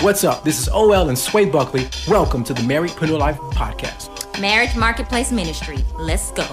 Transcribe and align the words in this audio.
What's 0.00 0.24
up? 0.24 0.42
This 0.42 0.58
is 0.60 0.68
OL 0.68 1.08
and 1.08 1.18
Sway 1.18 1.44
Buckley. 1.44 1.88
Welcome 2.08 2.42
to 2.44 2.54
the 2.54 2.62
Marriedpreneur 2.62 3.18
Life 3.18 3.36
Podcast. 3.36 4.40
Marriage 4.40 4.74
Marketplace 4.74 5.30
Ministry. 5.30 5.78
Let's 5.96 6.32
go. 6.32 6.44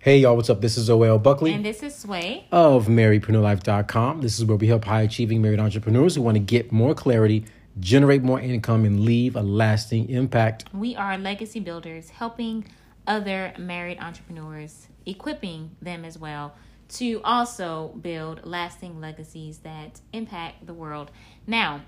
Hey 0.00 0.18
y'all, 0.18 0.34
what's 0.36 0.50
up? 0.50 0.60
This 0.60 0.76
is 0.76 0.90
OL 0.90 1.18
Buckley. 1.18 1.52
And 1.52 1.64
this 1.64 1.82
is 1.84 1.94
Sway 1.94 2.46
of 2.50 2.86
MarriedpreneurLife.com. 2.86 4.22
This 4.22 4.38
is 4.38 4.44
where 4.44 4.56
we 4.56 4.66
help 4.66 4.84
high 4.84 5.02
achieving 5.02 5.40
married 5.40 5.60
entrepreneurs 5.60 6.16
who 6.16 6.22
want 6.22 6.34
to 6.36 6.40
get 6.40 6.72
more 6.72 6.94
clarity, 6.94 7.44
generate 7.78 8.22
more 8.24 8.40
income, 8.40 8.84
and 8.84 9.00
leave 9.00 9.36
a 9.36 9.42
lasting 9.42 10.08
impact. 10.10 10.64
We 10.74 10.96
are 10.96 11.16
legacy 11.16 11.60
builders 11.60 12.10
helping 12.10 12.64
other 13.06 13.52
married 13.58 13.98
entrepreneurs, 14.00 14.88
equipping 15.04 15.70
them 15.80 16.04
as 16.04 16.18
well 16.18 16.54
to 16.88 17.20
also 17.24 17.94
build 18.00 18.46
lasting 18.46 19.00
legacies 19.00 19.58
that 19.58 20.00
impact 20.12 20.66
the 20.66 20.74
world. 20.74 21.10
Now, 21.46 21.82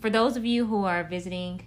for 0.00 0.10
those 0.10 0.36
of 0.36 0.44
you 0.44 0.66
who 0.66 0.84
are 0.84 1.04
visiting, 1.04 1.62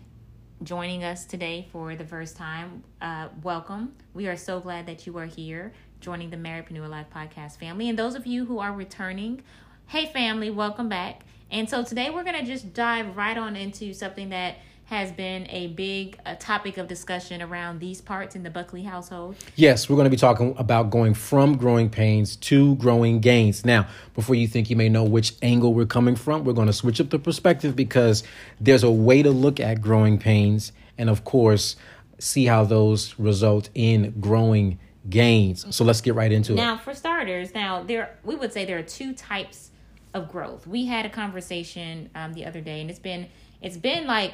joining 0.64 1.04
us 1.04 1.26
today 1.26 1.68
for 1.72 1.96
the 1.96 2.06
first 2.06 2.36
time, 2.38 2.84
uh, 3.02 3.30
welcome. 3.42 3.94
We 4.14 4.28
are 4.28 4.38
so 4.38 4.60
glad 4.60 4.86
that 4.88 5.06
you 5.06 5.18
are 5.18 5.26
here 5.26 5.74
joining 6.00 6.30
the 6.30 6.38
Marriedpreneur 6.38 6.90
Life 6.90 7.08
podcast 7.14 7.58
family. 7.58 7.90
And 7.90 7.98
those 7.98 8.16
of 8.16 8.28
you 8.28 8.46
who 8.46 8.60
are 8.60 8.74
returning, 8.74 9.42
hey 9.88 10.06
family, 10.08 10.50
welcome 10.50 10.90
back. 10.90 11.22
And 11.50 11.70
so 11.70 11.84
today 11.84 12.10
we're 12.10 12.24
going 12.24 12.40
to 12.40 12.46
just 12.46 12.74
dive 12.74 13.16
right 13.16 13.38
on 13.38 13.56
into 13.56 13.94
something 13.94 14.30
that 14.30 14.56
has 14.86 15.12
been 15.12 15.48
a 15.50 15.68
big 15.68 16.20
uh, 16.26 16.36
topic 16.36 16.78
of 16.78 16.88
discussion 16.88 17.42
around 17.42 17.80
these 17.80 18.02
parts 18.02 18.36
in 18.36 18.44
the 18.44 18.50
Buckley 18.50 18.84
household. 18.84 19.36
Yes, 19.56 19.90
we're 19.90 19.96
going 19.96 20.06
to 20.06 20.12
be 20.12 20.18
talking 20.18 20.54
about 20.58 20.90
going 20.90 21.14
from 21.14 21.58
growing 21.58 21.90
pains 21.90 22.36
to 22.38 22.76
growing 22.76 23.20
gains. 23.20 23.66
Now, 23.66 23.88
before 24.14 24.36
you 24.36 24.48
think 24.48 24.70
you 24.70 24.76
may 24.76 24.90
know 24.90 25.04
which 25.04 25.34
angle 25.42 25.74
we're 25.74 25.86
coming 25.86 26.16
from, 26.16 26.44
we're 26.44 26.54
going 26.54 26.68
to 26.68 26.74
switch 26.74 27.00
up 27.00 27.10
the 27.10 27.20
perspective 27.20 27.76
because 27.76 28.24
there's 28.60 28.84
a 28.84 28.92
way 28.92 29.24
to 29.24 29.32
look 29.32 29.60
at 29.60 29.82
growing 29.82 30.20
pains 30.20 30.72
and, 30.98 31.10
of 31.10 31.24
course, 31.24 31.76
see 32.20 32.46
how 32.46 32.64
those 32.64 33.18
result 33.18 33.70
in 33.74 34.14
growing 34.20 34.80
gains. 35.10 35.76
So 35.76 35.84
let's 35.84 36.02
get 36.02 36.16
right 36.16 36.32
into 36.32 36.54
now, 36.54 36.62
it. 36.62 36.66
Now, 36.66 36.78
for 36.78 36.94
starters, 36.94 37.54
now 37.54 37.84
there 37.84 38.18
we 38.24 38.36
would 38.36 38.54
say 38.54 38.66
there 38.66 38.78
are 38.78 38.84
two 38.84 39.14
types 39.14 39.72
of 40.14 40.32
growth. 40.32 40.68
We 40.68 40.86
had 40.86 41.06
a 41.06 41.10
conversation 41.10 42.10
um, 42.16 42.34
the 42.34 42.46
other 42.46 42.62
day, 42.62 42.82
and 42.82 42.90
it's 42.90 43.00
been 43.00 43.28
it's 43.62 43.78
been 43.78 44.06
like 44.08 44.34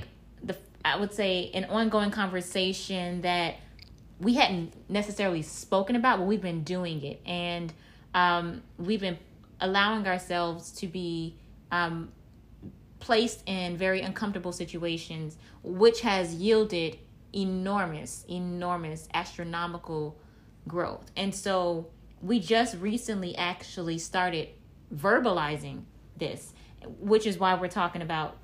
I 0.84 0.98
would 0.98 1.14
say 1.14 1.52
an 1.54 1.66
ongoing 1.66 2.12
conversation 2.12 3.22
that 3.22 3.56
we 4.20 4.36
hadn't 4.36 4.74
necessarily 4.90 5.42
spoken 5.42 5.96
about, 5.96 6.20
but 6.20 6.26
we've 6.26 6.42
been 6.42 6.64
doing 6.64 7.04
it, 7.04 7.22
and 7.26 7.72
um, 8.14 8.64
we've 8.78 9.02
been 9.02 9.18
allowing 9.62 10.08
ourselves 10.08 10.72
to 10.72 10.88
be 10.88 11.36
um, 11.72 12.12
placed 13.00 13.44
in 13.46 13.78
very 13.78 14.02
uncomfortable 14.02 14.52
situations, 14.52 15.38
which 15.64 16.02
has 16.02 16.36
yielded 16.36 16.98
enormous, 17.34 18.26
enormous, 18.28 19.08
astronomical 19.14 20.18
growth. 20.68 21.12
And 21.16 21.34
so 21.34 21.88
we 22.22 22.40
just 22.40 22.76
recently 22.78 23.36
actually 23.36 23.98
started 23.98 24.50
verbalizing 24.94 25.84
this, 26.18 26.54
which 27.00 27.26
is 27.26 27.38
why 27.38 27.56
we're 27.56 27.68
talking 27.68 28.02
about 28.02 28.38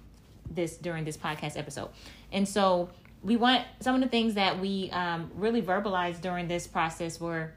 this 0.49 0.77
during 0.77 1.03
this 1.03 1.17
podcast 1.17 1.57
episode. 1.57 1.89
And 2.35 2.47
so 2.47 2.89
we 3.23 3.37
want 3.37 3.63
some 3.79 3.95
of 3.95 4.01
the 4.01 4.09
things 4.09 4.33
that 4.33 4.59
we 4.59 4.91
um, 4.91 5.31
really 5.35 5.61
verbalized 5.61 6.19
during 6.19 6.49
this 6.49 6.67
process 6.67 7.19
were 7.19 7.53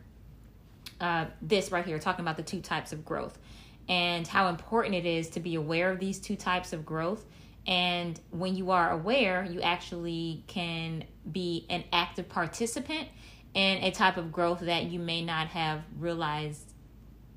uh, 1.00 1.26
this 1.42 1.72
right 1.72 1.84
here, 1.84 1.98
talking 1.98 2.24
about 2.24 2.36
the 2.36 2.44
two 2.44 2.60
types 2.60 2.92
of 2.92 3.04
growth 3.04 3.38
and 3.88 4.26
how 4.26 4.48
important 4.48 4.94
it 4.94 5.04
is 5.04 5.30
to 5.30 5.40
be 5.40 5.56
aware 5.56 5.90
of 5.90 5.98
these 5.98 6.20
two 6.20 6.36
types 6.36 6.72
of 6.72 6.86
growth. 6.86 7.26
And 7.66 8.18
when 8.30 8.54
you 8.54 8.70
are 8.70 8.92
aware, 8.92 9.44
you 9.44 9.60
actually 9.62 10.44
can 10.46 11.04
be 11.30 11.66
an 11.68 11.82
active 11.92 12.28
participant 12.28 13.08
in 13.54 13.82
a 13.82 13.90
type 13.90 14.16
of 14.16 14.30
growth 14.30 14.60
that 14.60 14.84
you 14.84 15.00
may 15.00 15.22
not 15.24 15.48
have 15.48 15.82
realized 15.98 16.72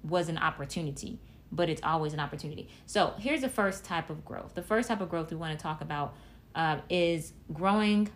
was 0.04 0.30
an 0.30 0.38
opportunity 0.38 1.20
but 1.52 1.70
it's 1.70 1.82
always 1.84 2.14
an 2.14 2.20
opportunity. 2.20 2.70
So 2.86 3.14
here's 3.20 3.42
the 3.42 3.50
first 3.50 3.84
type 3.84 4.10
of 4.10 4.24
growth. 4.24 4.56
The 4.56 4.62
first 4.62 4.88
type 4.88 5.02
of 5.02 5.10
growth 5.10 5.32
we 5.32 5.38
want 5.38 5.58
to 5.58 5.62
talk 5.62 5.82
about 5.82 6.16
uh, 6.56 6.78
is 6.90 7.34
growing 7.54 8.10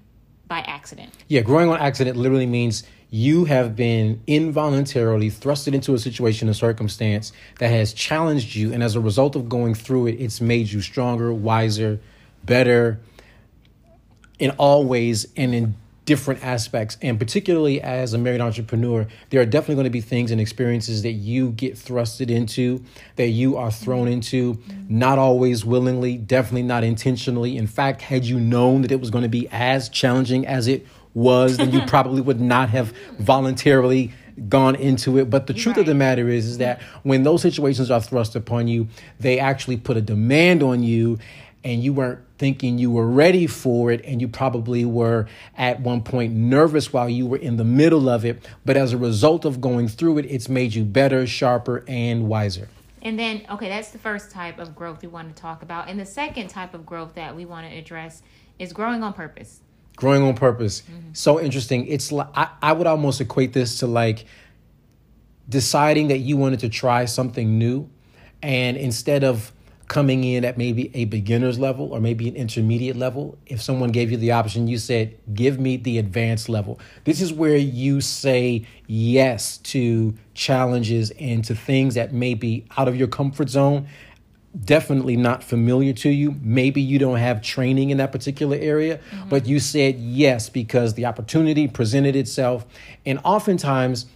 by 0.48 0.60
accident. 0.60 1.12
Yeah, 1.28 1.42
growing 1.42 1.70
on 1.70 1.80
accident 1.80 2.18
literally 2.18 2.46
means 2.46 2.84
you 3.10 3.46
have 3.46 3.76
been 3.76 4.22
involuntarily 4.28 5.30
thrusted 5.30 5.74
into 5.74 5.94
a 5.94 6.00
situation, 6.00 6.50
a 6.50 6.54
circumstance 6.54 7.32
that 7.60 7.70
has 7.70 7.94
challenged 7.94 8.56
you, 8.56 8.74
and 8.74 8.84
as 8.84 8.96
a 8.96 9.00
result 9.00 9.36
of 9.36 9.48
going 9.48 9.74
through 9.74 10.08
it, 10.08 10.14
it's 10.14 10.42
made 10.42 10.72
you 10.72 10.82
stronger, 10.82 11.34
wiser, 11.34 12.00
better 12.44 13.00
in 14.38 14.52
all 14.52 14.84
ways 14.84 15.28
and 15.38 15.56
in 15.56 15.76
different 16.06 16.44
aspects. 16.44 16.98
And 17.02 17.20
particularly 17.20 17.82
as 17.82 18.14
a 18.14 18.18
married 18.18 18.42
entrepreneur, 18.42 19.08
there 19.32 19.42
are 19.42 19.46
definitely 19.46 19.76
going 19.76 19.86
to 19.86 19.90
be 19.90 20.02
things 20.02 20.32
and 20.32 20.40
experiences 20.40 21.02
that 21.02 21.14
you 21.14 21.52
get 21.52 21.74
thrusted 21.74 22.30
into, 22.30 22.84
that 23.16 23.30
you 23.30 23.58
are 23.58 23.72
thrown 23.72 24.08
into, 24.08 24.62
not 24.88 25.18
always 25.18 25.66
willingly, 25.66 26.18
definitely 26.18 26.64
not 26.64 26.84
intentionally. 26.84 27.58
In 27.58 27.68
fact, 27.68 28.02
had 28.02 28.26
you 28.26 28.40
known 28.40 28.84
that 28.84 28.92
it 28.92 29.00
was 29.00 29.10
going 29.10 29.24
to 29.24 29.30
be 29.30 29.48
as 29.52 29.90
challenging 29.90 30.46
as 30.46 30.68
it 30.68 30.86
was, 31.14 31.58
then 31.58 31.72
you 31.72 31.82
probably 31.88 32.22
would 32.22 32.40
not 32.40 32.70
have 32.70 32.94
voluntarily 33.20 34.14
gone 34.50 34.76
into 34.76 35.18
it. 35.18 35.30
But 35.30 35.48
the 35.48 35.54
truth 35.54 35.78
right. 35.78 35.82
of 35.82 35.88
the 35.88 35.96
matter 35.96 36.30
is, 36.30 36.46
is 36.46 36.58
that 36.60 36.82
when 37.04 37.24
those 37.24 37.42
situations 37.42 37.90
are 37.90 38.02
thrust 38.02 38.36
upon 38.36 38.68
you, 38.68 38.88
they 39.20 39.40
actually 39.40 39.78
put 39.78 39.98
a 39.98 40.02
demand 40.02 40.62
on 40.62 40.84
you 40.84 41.20
and 41.64 41.84
you 41.84 41.94
weren't 41.94 42.20
thinking 42.38 42.78
you 42.78 42.92
were 42.92 43.08
ready 43.08 43.48
for 43.48 43.92
it 43.92 44.04
and 44.06 44.22
you 44.22 44.28
probably 44.28 44.86
were 44.86 45.28
at 45.58 45.80
one 45.80 46.02
point 46.02 46.34
nervous 46.34 46.92
while 46.92 47.10
you 47.10 47.26
were 47.26 47.38
in 47.38 47.58
the 47.58 47.64
middle 47.64 48.10
of 48.10 48.26
it 48.26 48.46
but 48.66 48.76
as 48.76 48.94
a 48.94 48.98
result 48.98 49.46
of 49.46 49.62
going 49.62 49.88
through 49.88 50.18
it 50.18 50.26
it's 50.26 50.50
made 50.50 50.74
you 50.74 50.84
better 50.84 51.26
sharper 51.26 51.84
and 51.88 52.28
wiser. 52.28 52.68
And 53.02 53.18
then 53.20 53.46
okay 53.50 53.70
that's 53.70 53.90
the 53.90 54.00
first 54.00 54.32
type 54.32 54.60
of 54.60 54.76
growth 54.76 55.02
we 55.02 55.08
want 55.08 55.34
to 55.34 55.42
talk 55.42 55.62
about. 55.62 55.90
And 55.90 56.00
the 56.00 56.06
second 56.06 56.50
type 56.50 56.74
of 56.74 56.86
growth 56.86 57.16
that 57.16 57.36
we 57.36 57.46
want 57.46 57.70
to 57.70 57.76
address 57.76 58.22
is 58.60 58.74
growing 58.74 59.04
on 59.04 59.14
purpose. 59.14 59.62
Growing 59.96 60.24
on 60.24 60.36
purpose. 60.36 60.82
Mm-hmm. 60.82 61.14
so 61.14 61.40
interesting. 61.40 61.88
It's 61.88 62.12
like 62.12 62.28
I, 62.36 62.50
I 62.62 62.74
would 62.74 62.88
almost 62.88 63.22
equate 63.22 63.54
this 63.54 63.80
to 63.80 63.88
like 63.88 64.26
deciding 65.48 66.10
that 66.10 66.18
you 66.18 66.38
wanted 66.38 66.60
to 66.62 66.70
try 66.70 67.06
something 67.06 67.58
new 67.58 67.90
and 68.42 68.78
instead 68.78 69.24
of 69.24 69.52
coming 69.88 70.24
in 70.24 70.44
at 70.44 70.58
maybe 70.58 70.90
a 70.96 71.06
beginner's 71.06 71.60
level 71.60 71.94
or 71.94 72.00
maybe 72.00 72.28
an 72.28 72.36
intermediate 72.36 72.96
level, 72.96 73.38
if 73.46 73.62
someone 73.62 73.92
gave 73.92 74.12
you 74.12 74.18
the 74.18 74.32
option, 74.32 74.68
you 74.68 74.78
said, 74.78 75.16
Give 75.34 75.60
me 75.60 75.78
the 75.78 75.98
advanced 75.98 76.50
level. 76.50 76.80
This 77.04 77.22
is 77.22 77.32
where 77.32 77.58
you 77.58 78.02
say 78.02 78.66
yes 78.88 79.58
to 79.60 80.16
challenges 80.34 81.12
and 81.20 81.44
to 81.46 81.56
things 81.56 81.96
that 81.96 82.14
may 82.14 82.34
be 82.34 82.66
out 82.78 82.88
of 82.88 82.96
your 82.96 83.08
comfort 83.08 83.50
zone, 83.50 83.88
definitely 84.64 85.16
not 85.16 85.44
familiar 85.44 85.94
to 85.94 86.10
you. 86.10 86.36
Maybe 86.42 86.82
you 86.82 86.98
don't 86.98 87.18
have 87.18 87.42
training 87.42 87.90
in 87.90 87.98
that 87.98 88.12
particular 88.12 88.58
area, 88.58 88.98
mm-hmm. 88.98 89.30
but 89.30 89.46
you 89.46 89.60
said 89.60 90.00
yes 90.00 90.50
because 90.50 90.94
the 90.96 91.06
opportunity 91.06 91.68
presented 91.68 92.16
itself. 92.16 92.66
And 93.06 93.20
oftentimes, 93.24 94.08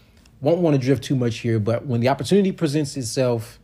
won't 0.42 0.62
want 0.62 0.74
to 0.74 0.82
drift 0.82 1.04
too 1.04 1.16
much 1.16 1.40
here, 1.40 1.60
but 1.60 1.86
when 1.86 2.02
the 2.02 2.08
opportunity 2.08 2.52
presents 2.52 2.96
itself, 2.96 3.60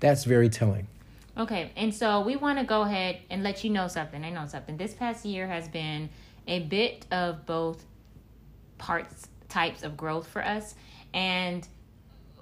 that's 0.00 0.24
very 0.24 0.48
telling. 0.48 0.88
Okay, 1.36 1.72
and 1.76 1.92
so 1.92 2.20
we 2.20 2.36
want 2.36 2.60
to 2.60 2.64
go 2.64 2.82
ahead 2.82 3.18
and 3.28 3.42
let 3.42 3.64
you 3.64 3.70
know 3.70 3.88
something. 3.88 4.24
I 4.24 4.30
know 4.30 4.46
something. 4.46 4.76
This 4.76 4.94
past 4.94 5.24
year 5.24 5.48
has 5.48 5.66
been 5.66 6.08
a 6.46 6.60
bit 6.60 7.06
of 7.10 7.44
both 7.44 7.84
parts 8.78 9.28
types 9.48 9.82
of 9.82 9.96
growth 9.96 10.28
for 10.28 10.44
us, 10.44 10.74
and 11.12 11.66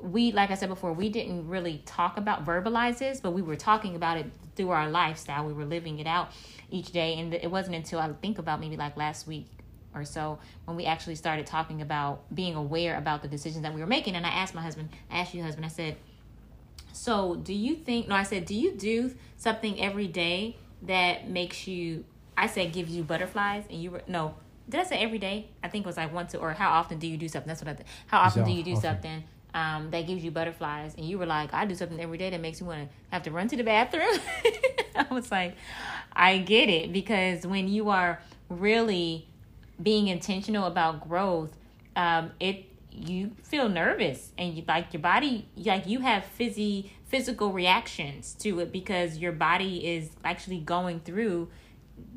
we, 0.03 0.33
like 0.33 0.51
I 0.51 0.55
said 0.55 0.69
before, 0.69 0.93
we 0.93 1.09
didn't 1.09 1.49
really 1.49 1.83
talk 1.87 2.19
about 2.19 2.45
verbalize 2.45 2.99
this, 2.99 3.21
but 3.21 3.31
we 3.31 3.41
were 3.41 3.57
talking 3.57 3.97
about 3.97 4.19
it 4.19 4.27
through 4.57 4.71
our 4.71 4.91
lifestyle. 4.91 5.47
We 5.47 5.53
were 5.53 5.65
living 5.65 5.99
it 5.99 6.07
out 6.07 6.31
each 6.71 6.93
day, 6.93 7.19
and 7.19 7.33
it 7.33 7.51
wasn't 7.51 7.77
until 7.77 7.99
I 7.99 8.13
think 8.21 8.39
about 8.39 8.61
maybe 8.61 8.77
like 8.77 8.97
last 8.97 9.27
week 9.27 9.47
or 9.95 10.05
so 10.05 10.39
when 10.65 10.77
we 10.77 10.85
actually 10.87 11.15
started 11.15 11.47
talking 11.47 11.83
about 11.83 12.35
being 12.35 12.55
aware 12.55 12.97
about 12.97 13.23
the 13.23 13.29
decisions 13.29 13.63
that 13.63 13.75
we 13.75 13.81
were 13.81 13.87
making. 13.87 14.17
And 14.17 14.27
I 14.27 14.31
asked 14.31 14.55
my 14.55 14.63
husband, 14.63 14.91
I 15.11 15.21
asked 15.21 15.35
you, 15.35 15.43
husband, 15.43 15.65
I 15.65 15.69
said 15.69 15.97
so, 16.93 17.37
do 17.37 17.53
you 17.53 17.77
think? 17.77 18.09
No, 18.09 18.15
I 18.15 18.23
said, 18.23 18.45
do 18.45 18.55
you 18.55 18.73
do 18.73 19.15
something 19.37 19.81
every 19.81 20.07
day 20.07 20.57
that 20.83 21.29
makes 21.29 21.67
you 21.67 22.05
I 22.37 22.47
said 22.47 22.73
gives 22.73 22.95
you 22.95 23.03
butterflies, 23.03 23.65
and 23.71 23.81
you 23.83 23.91
were 23.91 24.03
no. 24.07 24.35
Did 24.69 24.81
I 24.81 24.85
say 24.85 24.99
every 24.99 25.19
day? 25.19 25.49
I 25.63 25.69
think 25.69 25.85
it 25.85 25.87
was 25.87 25.97
like 25.97 26.13
once 26.13 26.35
or 26.35 26.53
how 26.53 26.71
often 26.71 26.99
do 26.99 27.07
you 27.07 27.17
do 27.17 27.29
something? 27.29 27.49
That's 27.49 27.63
what 27.63 27.71
I. 27.71 27.75
Th- 27.75 27.87
how 28.07 28.21
often 28.21 28.45
do 28.45 28.53
you 28.53 28.63
do 28.63 28.73
often. 28.73 28.83
something 28.83 29.25
um, 29.55 29.91
that 29.91 30.07
gives 30.07 30.25
you 30.25 30.31
butterflies? 30.31 30.95
And 30.97 31.05
you 31.05 31.19
were 31.19 31.27
like, 31.27 31.53
I 31.53 31.67
do 31.67 31.75
something 31.75 32.01
every 32.01 32.19
day 32.19 32.31
that 32.31 32.41
makes 32.41 32.61
me 32.61 32.69
want 32.69 32.89
to 32.89 32.95
have 33.11 33.23
to 33.25 33.31
run 33.31 33.49
to 33.49 33.57
the 33.57 33.65
bathroom. 33.65 34.19
I 34.97 35.07
was 35.13 35.31
like, 35.31 35.57
I 36.13 36.39
get 36.39 36.69
it 36.69 36.93
because 36.93 37.47
when 37.47 37.69
you 37.69 37.91
are 37.91 38.21
really 38.49 39.27
being 39.83 40.09
intentional 40.09 40.67
about 40.67 41.07
growth, 41.09 41.55
um, 41.97 42.31
it 42.41 42.65
you 42.93 43.33
feel 43.43 43.69
nervous 43.69 44.33
and 44.39 44.55
you 44.55 44.63
like 44.67 44.93
your 44.93 45.03
body 45.03 45.47
like 45.57 45.87
you 45.87 46.01
have 46.01 46.25
physy 46.39 46.91
physical 47.07 47.53
reactions 47.53 48.35
to 48.35 48.61
it 48.61 48.73
because 48.73 49.19
your 49.19 49.33
body 49.33 49.87
is 49.87 50.11
actually 50.25 50.59
going 50.59 51.01
through 51.01 51.49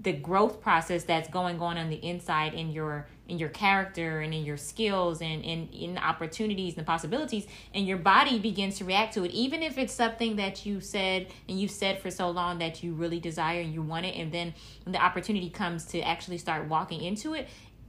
the 0.01 0.13
growth 0.13 0.62
process 0.62 1.04
that's 1.04 1.30
going 1.30 1.60
on 1.60 1.77
on 1.77 1.89
the 1.89 1.95
inside 1.95 2.54
in 2.54 2.72
your 2.72 3.07
in 3.27 3.39
your 3.39 3.50
character 3.50 4.22
and 4.22 4.33
in 4.33 4.45
your 4.45 4.57
skills 4.57 5.22
and 5.22 5.44
in 5.44 5.68
in 5.69 5.98
opportunities 5.98 6.77
and 6.77 6.86
possibilities 6.86 7.45
and 7.74 7.88
your 7.88 7.98
body 7.98 8.39
begins 8.39 8.77
to 8.77 8.86
react 8.86 9.13
to 9.13 9.24
it 9.24 9.31
even 9.31 9.62
if 9.63 9.77
it's 9.77 9.94
something 9.94 10.36
that 10.36 10.66
you 10.66 10.80
said 10.80 11.27
and 11.50 11.60
you've 11.60 11.72
said 11.72 12.00
for 12.00 12.12
so 12.12 12.30
long 12.30 12.60
that 12.60 12.83
you 12.83 12.94
really 12.94 13.19
desire 13.19 13.62
and 13.62 13.74
you 13.74 13.81
want 13.81 14.06
it 14.06 14.16
and 14.16 14.31
then 14.31 14.54
when 14.83 14.94
the 14.94 15.04
opportunity 15.04 15.50
comes 15.50 15.86
to 15.86 16.00
actually 16.01 16.38
start 16.38 16.68
walking 16.68 17.01
into 17.01 17.33
it 17.33 17.48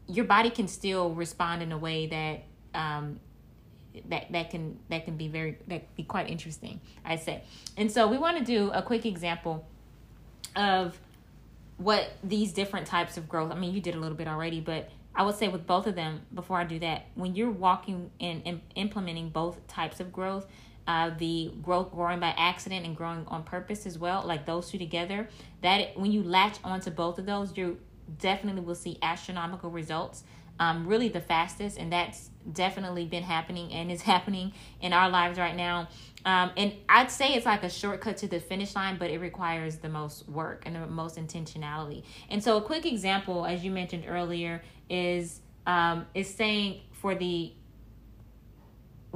your 0.09 0.25
body 0.25 0.51
can 0.51 0.69
still 0.69 1.15
respond 1.15 1.63
in 1.63 1.73
a 1.73 1.79
way 1.79 2.07
that 2.07 2.45
um, 2.77 3.19
that 4.09 4.31
that 4.31 4.51
can 4.51 4.79
that 4.91 5.05
can 5.05 5.17
be 5.17 5.29
very 5.29 5.59
that 5.69 5.95
be 5.97 6.03
quite 6.03 6.29
interesting 6.29 6.81
i 7.05 7.17
say. 7.17 7.43
And 7.77 7.91
so 7.91 8.07
we 8.07 8.19
want 8.19 8.39
to 8.39 8.45
do 8.45 8.71
a 8.73 8.83
quick 8.83 9.07
example 9.07 9.67
of 10.55 10.99
what 11.79 12.13
these 12.25 12.53
different 12.53 12.87
types 12.87 13.17
of 13.17 13.29
growth 13.29 13.53
i 13.53 13.55
mean 13.55 13.75
you 13.75 13.81
did 13.81 13.95
a 13.95 13.99
little 13.99 14.17
bit 14.17 14.27
already 14.27 14.61
but 14.61 14.89
i 15.15 15.23
would 15.23 15.35
say 15.35 15.49
with 15.49 15.67
both 15.67 15.87
of 15.87 15.95
them 15.95 16.23
before 16.35 16.59
i 16.59 16.65
do 16.65 16.79
that 16.79 17.05
when 17.15 17.35
you're 17.37 17.51
walking 17.51 18.11
and, 18.19 18.43
and 18.47 18.61
implementing 18.75 19.29
both 19.29 19.65
types 19.67 20.01
of 20.01 20.13
growth 20.13 20.47
uh, 20.89 21.11
the 21.19 21.53
growth 21.63 21.91
growing 21.91 22.21
by 22.21 22.33
accident 22.39 22.87
and 22.87 22.97
growing 22.97 23.27
on 23.27 23.43
purpose 23.43 23.87
as 23.87 23.99
well 23.99 24.23
like 24.25 24.47
those 24.47 24.71
two 24.71 24.79
together 24.79 25.29
that 25.61 25.99
when 25.99 26.13
you 26.13 26.23
latch 26.23 26.59
onto 26.65 26.91
both 26.91 27.19
of 27.19 27.27
those 27.27 27.57
you 27.57 27.79
definitely 28.19 28.63
will 28.63 28.75
see 28.75 28.97
astronomical 29.03 29.69
results 29.69 30.25
um, 30.59 30.87
really 30.87 31.09
the 31.09 31.21
fastest 31.21 31.79
and 31.79 31.93
that's 31.93 32.31
definitely 32.53 33.05
been 33.05 33.23
happening 33.23 33.73
and 33.73 33.91
is 33.91 34.03
happening 34.13 34.53
in 34.81 34.93
our 34.93 35.09
lives 35.09 35.39
right 35.39 35.57
now. 35.57 35.89
Um, 36.25 36.51
and 36.57 36.73
i'd 36.89 37.09
say 37.09 37.35
it's 37.35 37.47
like 37.47 37.63
a 37.63 37.71
shortcut 37.71 38.17
to 38.17 38.27
the 38.27 38.41
finish 38.41 38.75
line 38.75 38.97
but 38.99 39.13
it 39.13 39.21
requires 39.21 39.77
the 39.77 39.89
most 39.89 40.29
work 40.29 40.65
and 40.67 40.75
the 40.75 40.87
most 40.87 41.17
intentionality. 41.17 42.03
And 42.31 42.43
so 42.43 42.57
a 42.57 42.63
quick 42.63 42.85
example 42.85 43.47
as 43.47 43.65
you 43.65 43.71
mentioned 43.71 44.05
earlier 44.09 44.63
is 44.91 45.41
um, 45.67 46.07
is 46.15 46.33
saying 46.33 46.81
for 46.93 47.15
the 47.15 47.53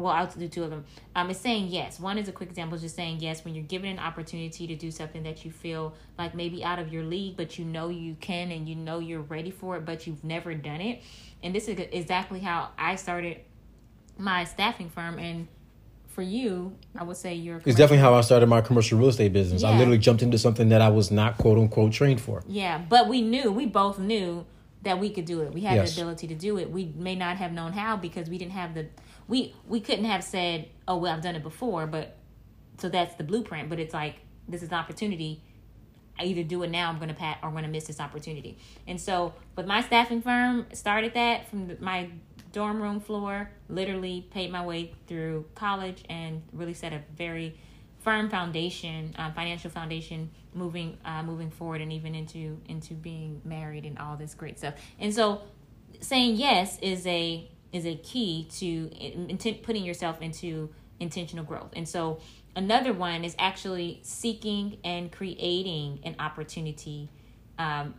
well, 0.00 0.12
I'll 0.12 0.26
do 0.26 0.48
two 0.48 0.64
of 0.64 0.70
them. 0.70 0.84
Um, 1.14 1.30
it's 1.30 1.40
saying 1.40 1.68
yes. 1.68 2.00
One 2.00 2.18
is 2.18 2.28
a 2.28 2.32
quick 2.32 2.48
example, 2.48 2.78
just 2.78 2.96
saying 2.96 3.18
yes 3.20 3.44
when 3.44 3.54
you're 3.54 3.64
given 3.64 3.90
an 3.90 3.98
opportunity 3.98 4.66
to 4.66 4.76
do 4.76 4.90
something 4.90 5.22
that 5.24 5.44
you 5.44 5.50
feel 5.50 5.94
like 6.18 6.34
maybe 6.34 6.64
out 6.64 6.78
of 6.78 6.92
your 6.92 7.04
league, 7.04 7.36
but 7.36 7.58
you 7.58 7.64
know 7.64 7.88
you 7.88 8.16
can 8.20 8.50
and 8.50 8.68
you 8.68 8.74
know 8.74 8.98
you're 8.98 9.22
ready 9.22 9.50
for 9.50 9.76
it, 9.76 9.84
but 9.84 10.06
you've 10.06 10.24
never 10.24 10.54
done 10.54 10.80
it. 10.80 11.02
And 11.42 11.54
this 11.54 11.68
is 11.68 11.78
exactly 11.92 12.40
how 12.40 12.70
I 12.78 12.96
started 12.96 13.40
my 14.18 14.44
staffing 14.44 14.90
firm. 14.90 15.18
And 15.18 15.48
for 16.08 16.22
you, 16.22 16.76
I 16.98 17.04
would 17.04 17.16
say 17.16 17.34
you're. 17.34 17.58
It's 17.58 17.76
definitely 17.76 17.98
how 17.98 18.14
I 18.14 18.20
started 18.20 18.46
my 18.48 18.60
commercial 18.60 18.98
real 18.98 19.08
estate 19.08 19.32
business. 19.32 19.62
I 19.62 19.76
literally 19.76 19.98
jumped 19.98 20.22
into 20.22 20.38
something 20.38 20.68
that 20.70 20.82
I 20.82 20.88
was 20.88 21.10
not 21.10 21.38
quote 21.38 21.58
unquote 21.58 21.92
trained 21.92 22.20
for. 22.20 22.42
Yeah, 22.48 22.78
but 22.78 23.08
we 23.08 23.22
knew, 23.22 23.50
we 23.52 23.66
both 23.66 23.98
knew 23.98 24.44
that 24.82 24.98
we 24.98 25.10
could 25.10 25.24
do 25.26 25.40
it. 25.42 25.52
We 25.52 25.62
had 25.62 25.76
Yes. 25.76 25.94
the 25.94 26.00
ability 26.00 26.26
to 26.28 26.34
do 26.34 26.58
it. 26.58 26.70
We 26.70 26.92
may 26.96 27.14
not 27.14 27.36
have 27.36 27.52
known 27.52 27.72
how 27.72 27.96
because 27.96 28.28
we 28.30 28.38
didn't 28.38 28.52
have 28.52 28.74
the 28.74 28.86
we 29.28 29.54
we 29.68 29.80
couldn't 29.80 30.06
have 30.06 30.24
said, 30.24 30.68
"Oh, 30.88 30.96
well, 30.96 31.14
I've 31.14 31.22
done 31.22 31.36
it 31.36 31.42
before," 31.42 31.86
but 31.86 32.16
so 32.78 32.88
that's 32.88 33.14
the 33.14 33.24
blueprint, 33.24 33.68
but 33.68 33.78
it's 33.78 33.94
like 33.94 34.16
this 34.48 34.62
is 34.62 34.68
an 34.70 34.74
opportunity. 34.74 35.42
I 36.18 36.24
either 36.24 36.42
do 36.42 36.62
it 36.64 36.70
now, 36.70 36.90
I'm 36.90 36.96
going 36.96 37.08
to 37.08 37.14
pat 37.14 37.38
or 37.42 37.46
I'm 37.48 37.52
going 37.54 37.64
to 37.64 37.70
miss 37.70 37.86
this 37.86 38.00
opportunity. 38.00 38.58
And 38.86 39.00
so, 39.00 39.32
with 39.56 39.66
my 39.66 39.80
staffing 39.82 40.20
firm, 40.20 40.66
started 40.72 41.14
that 41.14 41.48
from 41.48 41.76
my 41.80 42.10
dorm 42.52 42.82
room 42.82 43.00
floor, 43.00 43.50
literally 43.68 44.26
paid 44.30 44.50
my 44.50 44.64
way 44.64 44.92
through 45.06 45.46
college 45.54 46.02
and 46.10 46.42
really 46.52 46.74
set 46.74 46.92
a 46.92 47.00
very 47.16 47.56
firm 48.00 48.30
foundation, 48.30 49.14
uh, 49.18 49.30
financial 49.32 49.70
foundation, 49.70 50.30
moving 50.54 50.98
uh, 51.04 51.22
moving 51.22 51.50
forward 51.50 51.80
and 51.80 51.92
even 51.92 52.14
into 52.14 52.60
into 52.66 52.94
being 52.94 53.40
married 53.44 53.84
and 53.84 53.98
all 53.98 54.16
this 54.16 54.34
great 54.34 54.58
stuff. 54.58 54.74
And 54.98 55.14
so, 55.14 55.42
saying 56.00 56.36
yes 56.36 56.78
is 56.80 57.06
a 57.06 57.48
is 57.72 57.86
a 57.86 57.94
key 57.96 58.48
to 58.58 58.90
intent, 59.28 59.62
putting 59.62 59.84
yourself 59.84 60.20
into 60.20 60.70
intentional 60.98 61.44
growth. 61.44 61.70
And 61.74 61.88
so, 61.88 62.20
another 62.56 62.92
one 62.92 63.24
is 63.24 63.36
actually 63.38 64.00
seeking 64.02 64.78
and 64.82 65.12
creating 65.12 66.00
an 66.04 66.16
opportunity 66.18 67.10
um, 67.58 67.94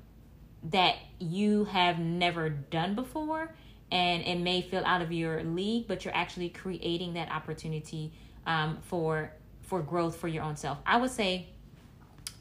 that 0.63 0.95
you 1.19 1.65
have 1.65 1.99
never 1.99 2.49
done 2.49 2.95
before 2.95 3.53
and 3.91 4.23
it 4.23 4.39
may 4.39 4.61
feel 4.61 4.83
out 4.85 5.01
of 5.01 5.11
your 5.11 5.43
league 5.43 5.87
but 5.87 6.05
you're 6.05 6.15
actually 6.15 6.49
creating 6.49 7.13
that 7.13 7.31
opportunity 7.31 8.13
um, 8.45 8.77
for 8.81 9.31
for 9.71 9.81
growth 9.81 10.17
for 10.17 10.27
your 10.27 10.43
own 10.43 10.57
self. 10.57 10.79
I 10.85 10.97
would 10.97 11.11
say 11.11 11.47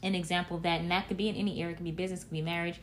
an 0.03 0.15
example 0.15 0.57
of 0.57 0.63
that 0.63 0.81
and 0.81 0.91
that 0.91 1.07
could 1.07 1.15
be 1.15 1.29
in 1.29 1.35
any 1.37 1.61
area 1.61 1.71
it 1.71 1.77
could 1.77 1.85
be 1.85 1.91
business 1.91 2.23
it 2.23 2.25
could 2.25 2.33
be 2.33 2.41
marriage 2.41 2.77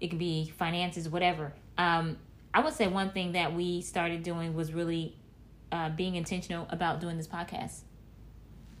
it 0.00 0.08
could 0.08 0.18
be 0.18 0.52
finances 0.58 1.08
whatever. 1.08 1.52
Um, 1.78 2.18
i 2.52 2.58
would 2.60 2.74
say 2.74 2.88
one 2.88 3.10
thing 3.10 3.32
that 3.32 3.54
we 3.54 3.82
started 3.82 4.24
doing 4.24 4.54
was 4.54 4.72
really 4.72 5.14
uh, 5.70 5.90
being 5.90 6.16
intentional 6.16 6.66
about 6.70 7.00
doing 7.00 7.16
this 7.16 7.28
podcast. 7.28 7.82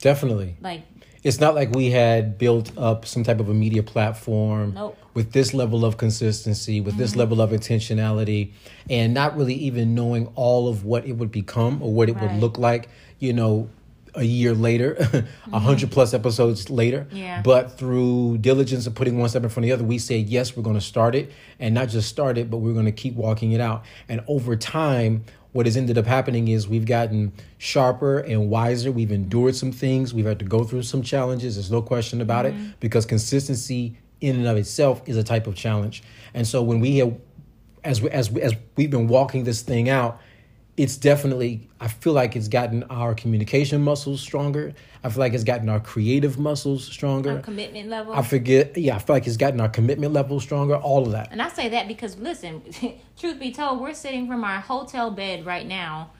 Definitely. 0.00 0.56
like 0.60 0.82
It's 1.22 1.38
not 1.38 1.54
like 1.54 1.70
we 1.70 1.90
had 1.92 2.36
built 2.36 2.76
up 2.76 3.06
some 3.06 3.22
type 3.22 3.38
of 3.38 3.48
a 3.48 3.54
media 3.54 3.84
platform 3.84 4.74
Nope. 4.74 4.98
with 5.14 5.30
this 5.30 5.54
level 5.54 5.84
of 5.84 5.96
consistency, 5.96 6.80
with 6.80 6.96
this 6.96 7.14
level 7.14 7.40
of 7.40 7.50
intentionality, 7.50 8.52
and 8.90 9.14
not 9.14 9.36
really 9.36 9.54
even 9.54 9.94
knowing 9.94 10.26
all 10.34 10.68
of 10.68 10.84
what 10.84 11.06
it 11.06 11.12
would 11.12 11.30
become 11.30 11.80
or 11.80 11.92
what 11.92 12.08
it 12.08 12.16
would 12.20 12.32
look 12.32 12.58
like, 12.58 12.88
you 13.20 13.32
know, 13.32 13.70
a 14.16 14.24
year 14.24 14.54
later, 14.54 14.92
a 14.98 15.04
mm-hmm. 15.04 15.52
hundred 15.52 15.90
plus 15.90 16.14
episodes 16.14 16.70
later. 16.70 17.06
Yeah. 17.10 17.42
But 17.42 17.76
through 17.76 18.38
diligence 18.38 18.86
of 18.86 18.94
putting 18.94 19.18
one 19.18 19.28
step 19.28 19.42
in 19.42 19.48
front 19.48 19.64
of 19.64 19.68
the 19.68 19.72
other, 19.72 19.84
we 19.84 19.98
said, 19.98 20.28
yes, 20.28 20.56
we're 20.56 20.62
going 20.62 20.76
to 20.76 20.80
start 20.80 21.14
it. 21.14 21.32
And 21.58 21.74
not 21.74 21.88
just 21.88 22.08
start 22.08 22.38
it, 22.38 22.50
but 22.50 22.58
we're 22.58 22.72
going 22.72 22.84
to 22.86 22.92
keep 22.92 23.14
walking 23.14 23.52
it 23.52 23.60
out. 23.60 23.84
And 24.08 24.22
over 24.28 24.56
time, 24.56 25.24
what 25.52 25.66
has 25.66 25.76
ended 25.76 25.98
up 25.98 26.06
happening 26.06 26.48
is 26.48 26.66
we've 26.66 26.86
gotten 26.86 27.32
sharper 27.58 28.18
and 28.18 28.50
wiser. 28.50 28.90
We've 28.90 29.06
mm-hmm. 29.06 29.14
endured 29.14 29.56
some 29.56 29.72
things. 29.72 30.12
We've 30.12 30.26
had 30.26 30.38
to 30.40 30.44
go 30.44 30.64
through 30.64 30.82
some 30.82 31.02
challenges. 31.02 31.56
There's 31.56 31.70
no 31.70 31.82
question 31.82 32.20
about 32.20 32.46
it 32.46 32.54
mm-hmm. 32.54 32.70
because 32.80 33.06
consistency 33.06 33.96
in 34.20 34.36
and 34.36 34.46
of 34.46 34.56
itself 34.56 35.02
is 35.06 35.16
a 35.16 35.22
type 35.22 35.46
of 35.46 35.54
challenge. 35.54 36.02
And 36.34 36.46
so 36.46 36.62
when 36.62 36.80
we 36.80 36.98
have, 36.98 37.14
as 37.84 38.00
we, 38.00 38.10
as 38.10 38.30
we, 38.30 38.42
as 38.42 38.54
we've 38.76 38.90
been 38.90 39.06
walking 39.06 39.44
this 39.44 39.62
thing 39.62 39.88
out, 39.88 40.20
it's 40.76 40.96
definitely 40.96 41.68
I 41.80 41.88
feel 41.88 42.12
like 42.12 42.34
it's 42.36 42.48
gotten 42.48 42.82
our 42.84 43.14
communication 43.14 43.80
muscles 43.82 44.20
stronger. 44.20 44.72
I 45.04 45.08
feel 45.10 45.20
like 45.20 45.34
it's 45.34 45.44
gotten 45.44 45.68
our 45.68 45.80
creative 45.80 46.38
muscles 46.38 46.84
stronger. 46.84 47.32
our 47.32 47.38
commitment 47.40 47.88
level 47.90 48.12
I 48.14 48.22
forget. 48.22 48.76
Yeah, 48.76 48.96
I 48.96 48.98
feel 48.98 49.14
like 49.14 49.26
it's 49.26 49.36
gotten 49.36 49.60
our 49.60 49.68
commitment 49.68 50.12
level 50.12 50.40
stronger. 50.40 50.76
All 50.76 51.04
of 51.06 51.12
that. 51.12 51.28
And 51.30 51.40
I 51.42 51.48
say 51.48 51.68
that 51.70 51.86
because 51.88 52.16
listen, 52.18 52.62
truth 53.18 53.38
be 53.38 53.52
told, 53.52 53.80
we're 53.80 53.94
sitting 53.94 54.26
from 54.26 54.42
our 54.44 54.60
hotel 54.60 55.10
bed 55.10 55.46
right 55.46 55.66
now 55.66 56.10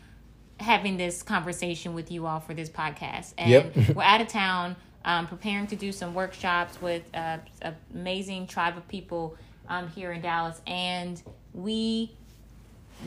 having 0.61 0.97
this 0.97 1.23
conversation 1.23 1.95
with 1.95 2.11
you 2.13 2.27
all 2.27 2.39
for 2.41 2.55
this 2.55 2.69
podcast. 2.71 3.35
And 3.37 3.51
Yep. 3.51 3.97
we're 3.97 4.03
out 4.15 4.21
of 4.21 4.29
town, 4.29 4.77
um, 5.05 5.27
preparing 5.27 5.67
to 5.67 5.77
do 5.77 5.91
some 5.91 6.15
workshops 6.15 6.81
with 6.81 7.03
uh, 7.13 7.39
an 7.63 7.75
amazing 7.93 8.47
tribe 8.47 8.77
of 8.77 8.87
people 8.87 9.37
um, 9.69 9.89
here 9.89 10.13
in 10.13 10.21
Dallas. 10.23 10.61
And 10.67 11.21
we 11.53 12.13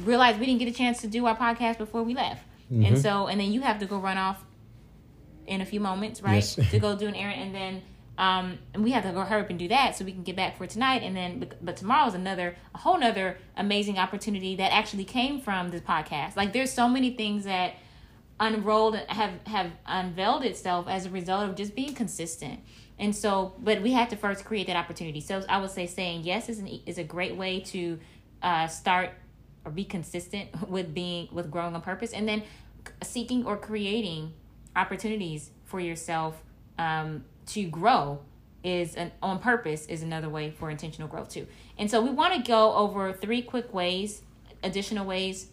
realized 0.06 0.40
we 0.40 0.46
didn't 0.46 0.60
get 0.60 0.68
a 0.68 0.74
chance 0.74 1.02
to 1.02 1.08
do 1.08 1.26
our 1.26 1.36
podcast 1.38 1.78
before 1.78 2.04
we 2.04 2.14
left. 2.14 2.44
And 2.70 2.98
so, 2.98 3.28
and 3.28 3.40
then 3.40 3.52
you 3.54 3.62
have 3.62 3.80
to 3.80 3.86
go 3.86 3.98
run 3.98 4.18
off 4.18 4.44
in 5.46 5.62
a 5.62 5.66
few 5.66 5.80
moments, 5.80 6.22
right? 6.22 6.36
Yes. 6.36 6.56
to 6.72 6.80
go 6.80 6.96
do 6.98 7.08
an 7.08 7.16
errand, 7.16 7.42
and 7.42 7.56
then 7.56 7.82
um, 8.18 8.58
and 8.74 8.84
we 8.84 8.92
have 8.92 9.04
to 9.04 9.12
go 9.12 9.22
hurry 9.22 9.42
up 9.42 9.50
and 9.52 9.60
do 9.60 9.68
that 9.68 9.96
so 9.96 10.04
we 10.04 10.12
can 10.12 10.24
get 10.24 10.36
back 10.36 10.58
for 10.58 10.66
tonight. 10.68 11.04
And 11.04 11.16
then, 11.16 11.40
but- 11.40 11.64
but 11.64 11.78
tomorrow's 11.78 12.16
another, 12.16 12.56
a 12.74 12.78
whole 12.80 12.98
nother 13.00 13.38
amazing 13.56 14.00
opportunity 14.00 14.56
that 14.56 14.74
actually 14.74 15.06
came 15.06 15.40
from 15.40 15.70
this 15.70 15.82
podcast. 15.82 16.36
Like 16.36 16.52
there's 16.52 16.72
so 16.74 16.90
many 16.90 17.12
things 17.12 17.44
that 17.46 17.76
unrolled 18.40 18.96
have 19.08 19.32
have 19.48 19.72
unveiled 19.86 20.44
itself 20.44 20.88
as 20.88 21.06
a 21.06 21.10
result 21.10 21.50
of 21.50 21.56
just 21.56 21.76
being 21.76 21.94
consistent. 21.94 22.60
And 23.00 23.16
so, 23.16 23.54
but 23.60 23.82
we 23.82 23.92
had 23.94 24.10
to 24.10 24.16
first 24.16 24.44
create 24.46 24.68
that 24.68 24.76
opportunity. 24.76 25.22
So 25.22 25.44
I 25.48 25.60
would 25.60 25.70
say 25.72 25.86
saying 25.88 26.22
yes 26.24 26.50
is 26.50 26.60
an 26.60 26.68
is 26.86 26.98
a 26.98 27.04
great 27.04 27.36
way 27.36 27.60
to 27.62 28.00
uh, 28.42 28.68
start 28.68 29.12
or 29.68 29.72
be 29.72 29.84
consistent 29.84 30.50
with 30.70 30.94
being 30.94 31.28
with 31.32 31.52
growing 31.52 31.76
on 31.76 31.82
purpose, 31.82 32.14
and 32.14 32.28
then 32.28 32.42
seeking 33.04 33.46
or 33.46 33.58
creating 33.58 34.34
opportunities 34.76 35.52
for 35.66 35.80
yourself 35.80 36.42
um, 36.80 37.26
to 37.48 37.68
grow 37.68 38.20
is 38.64 38.96
an 38.96 39.12
on 39.22 39.40
purpose 39.40 39.86
is 39.88 40.02
another 40.02 40.30
way 40.30 40.50
for 40.50 40.70
intentional 40.70 41.08
growth 41.08 41.30
too. 41.30 41.46
And 41.78 41.92
so 41.92 42.02
we 42.02 42.10
want 42.10 42.34
to 42.34 42.42
go 42.50 42.74
over 42.74 43.14
three 43.14 43.42
quick 43.42 43.74
ways, 43.74 44.22
additional 44.64 45.06
ways. 45.06 45.48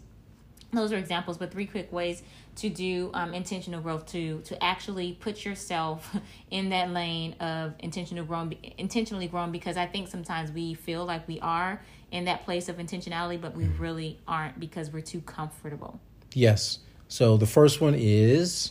Those 0.72 0.92
are 0.92 0.96
examples, 0.96 1.38
but 1.38 1.52
three 1.52 1.66
quick 1.66 1.92
ways 1.92 2.22
to 2.56 2.68
do 2.68 3.10
um, 3.14 3.34
intentional 3.34 3.80
growth 3.80 4.06
to 4.06 4.40
to 4.42 4.62
actually 4.62 5.12
put 5.12 5.44
yourself 5.44 6.16
in 6.50 6.70
that 6.70 6.90
lane 6.90 7.34
of 7.40 7.74
intentional 7.80 8.24
growing, 8.24 8.56
intentionally 8.78 9.28
growing. 9.28 9.52
Because 9.52 9.76
I 9.76 9.86
think 9.86 10.08
sometimes 10.08 10.52
we 10.52 10.74
feel 10.74 11.04
like 11.04 11.26
we 11.26 11.40
are 11.40 11.82
in 12.14 12.26
that 12.26 12.44
place 12.44 12.68
of 12.68 12.76
intentionality, 12.76 13.40
but 13.40 13.56
we 13.56 13.64
really 13.76 14.20
aren't 14.28 14.60
because 14.60 14.92
we're 14.92 15.00
too 15.00 15.20
comfortable. 15.22 16.00
Yes. 16.32 16.78
So 17.08 17.36
the 17.36 17.46
first 17.46 17.80
one 17.80 17.94
is 17.96 18.70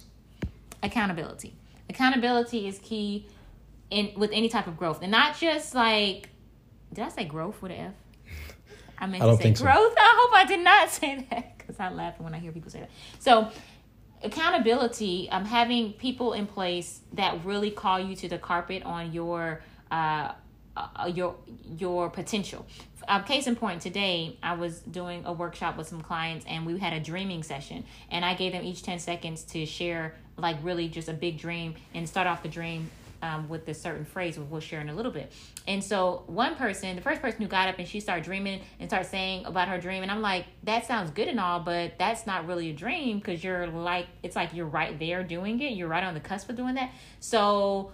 accountability. 0.82 1.54
Accountability 1.90 2.68
is 2.68 2.80
key 2.80 3.28
in 3.90 4.12
with 4.16 4.32
any 4.32 4.48
type 4.48 4.66
of 4.66 4.78
growth, 4.78 5.02
and 5.02 5.12
not 5.12 5.38
just 5.38 5.76
like 5.76 6.30
did 6.94 7.04
I 7.04 7.10
say 7.10 7.26
growth 7.26 7.62
with 7.62 7.74
an 7.74 7.78
F? 7.78 7.94
I 8.98 9.08
meant 9.08 9.22
I 9.22 9.26
don't 9.26 9.36
to 9.36 9.38
say 9.38 9.44
think 9.44 9.58
so. 9.58 9.66
growth. 9.66 9.94
I 9.98 10.18
hope 10.20 10.38
I 10.38 10.46
did 10.46 10.64
not 10.64 10.90
say 10.90 11.28
that 11.30 11.58
because 11.58 11.80
I 11.80 11.90
laugh 11.90 12.20
when 12.20 12.34
I 12.34 12.40
hear 12.40 12.54
people 12.54 12.72
say 12.72 12.80
that. 12.80 12.92
So 13.20 13.52
accountability, 14.24 15.30
um, 15.32 15.44
having 15.44 15.92
people 15.94 16.32
in 16.32 16.48
place 16.48 17.02
that 17.12 17.44
really 17.44 17.72
call 17.72 18.00
you 18.00 18.16
to 18.16 18.30
the 18.30 18.38
carpet 18.38 18.84
on 18.84 19.12
your 19.12 19.62
uh, 19.92 20.32
uh, 20.76 21.12
your 21.14 21.36
your 21.78 22.10
potential. 22.10 22.66
Uh, 23.08 23.22
case 23.22 23.48
in 23.48 23.56
point, 23.56 23.82
today 23.82 24.38
I 24.42 24.54
was 24.54 24.80
doing 24.80 25.24
a 25.26 25.34
workshop 25.34 25.78
with 25.78 25.88
some 25.88 26.02
clients, 26.02 26.46
and 26.48 26.66
we 26.66 26.78
had 26.80 26.94
a 26.94 27.00
dreaming 27.00 27.44
session, 27.44 27.84
and 28.10 28.24
I 28.24 28.34
gave 28.34 28.54
them 28.54 28.64
each 28.64 28.84
ten 28.84 29.00
seconds 29.00 29.44
to 29.46 29.66
share 29.66 30.16
like 30.38 30.58
really 30.64 30.88
just 30.88 31.10
a 31.10 31.14
big 31.14 31.38
dream 31.38 31.76
and 31.94 32.08
start 32.08 32.28
off 32.28 32.42
the 32.42 32.50
dream 32.50 32.90
um, 33.24 33.48
with 33.48 33.66
this 33.66 33.82
certain 33.82 34.04
phrase, 34.04 34.38
we'll 34.38 34.60
share 34.60 34.82
in 34.82 34.90
a 34.90 34.94
little 34.94 35.12
bit. 35.12 35.32
And 35.66 35.82
so, 35.82 36.24
one 36.28 36.56
person, 36.56 36.96
the 36.98 37.02
first 37.02 37.22
person 37.22 37.42
who 37.42 37.48
got 37.48 37.70
up 37.70 37.80
and 37.80 37.88
she 37.88 38.02
started 38.02 38.26
dreaming 38.26 38.62
and 38.80 38.90
started 38.90 39.10
saying 39.10 39.46
about 39.46 39.70
her 39.70 39.80
dream, 39.80 40.04
and 40.04 40.12
I'm 40.12 40.22
like, 40.22 40.46
that 40.64 40.86
sounds 40.86 41.10
good 41.10 41.30
and 41.30 41.40
all, 41.40 41.62
but 41.62 41.98
that's 41.98 42.28
not 42.28 42.46
really 42.46 42.70
a 42.70 42.74
dream 42.74 43.20
because 43.20 43.42
you're 43.42 43.68
like, 43.68 44.08
it's 44.24 44.36
like 44.36 44.54
you're 44.54 44.66
right 44.66 45.00
there 45.00 45.24
doing 45.24 45.62
it. 45.62 45.72
You're 45.72 45.88
right 45.88 46.04
on 46.04 46.14
the 46.14 46.20
cusp 46.20 46.50
of 46.50 46.58
doing 46.58 46.76
that. 46.76 46.92
So, 47.22 47.94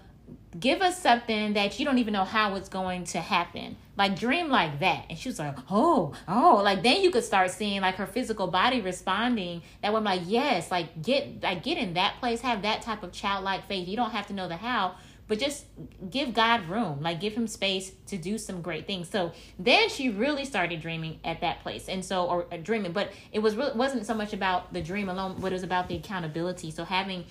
give 0.58 0.82
us 0.82 1.02
something 1.02 1.54
that 1.54 1.80
you 1.80 1.86
don't 1.86 2.00
even 2.00 2.14
know 2.14 2.24
how 2.24 2.56
it's 2.56 2.70
going 2.70 3.04
to 3.06 3.20
happen. 3.20 3.76
Like 3.98 4.18
dream 4.18 4.50
like 4.50 4.80
that. 4.80 5.06
And 5.10 5.18
she 5.18 5.30
was 5.30 5.40
like, 5.40 5.58
oh, 5.70 6.14
oh, 6.28 6.62
like 6.64 6.84
then 6.84 7.02
you 7.02 7.12
could 7.12 7.24
start 7.24 7.52
seeing 7.52 7.82
like 7.82 7.96
her 7.96 8.08
physical 8.08 8.48
body 8.48 8.82
responding. 8.82 9.62
That 9.82 9.94
way 9.94 9.98
I'm 9.98 10.04
like, 10.04 10.22
yes, 10.26 10.72
like 10.72 11.02
get 11.02 11.44
like 11.44 11.64
get 11.64 11.78
in 11.78 11.94
that 11.96 12.16
place, 12.20 12.42
have 12.42 12.64
that 12.64 12.82
type 12.82 13.04
of 13.04 13.12
childlike 13.12 13.68
faith. 13.68 13.88
You 13.88 13.98
don't 13.98 14.12
have 14.12 14.28
to 14.28 14.34
know 14.34 14.48
the 14.48 14.58
how, 14.58 14.96
but 15.28 15.38
just 15.38 15.66
give 16.10 16.34
God 16.34 16.68
room, 16.68 17.02
like 17.02 17.20
give 17.20 17.34
him 17.34 17.46
space 17.46 17.92
to 18.08 18.18
do 18.18 18.38
some 18.38 18.62
great 18.62 18.88
things. 18.88 19.10
So 19.10 19.32
then 19.60 19.90
she 19.90 20.10
really 20.10 20.46
started 20.46 20.82
dreaming 20.82 21.20
at 21.24 21.42
that 21.42 21.62
place. 21.62 21.88
And 21.88 22.04
so 22.04 22.26
or, 22.26 22.48
or 22.52 22.58
dreaming, 22.58 22.94
but 22.94 23.12
it 23.32 23.40
was 23.40 23.56
really 23.56 23.78
wasn't 23.78 24.08
so 24.08 24.16
much 24.16 24.34
about 24.34 24.74
the 24.74 24.82
dream 24.82 25.10
alone, 25.10 25.36
but 25.40 25.52
it 25.52 25.56
was 25.56 25.64
about 25.64 25.88
the 25.88 25.96
accountability. 25.96 26.72
So 26.72 26.84
having 26.84 27.26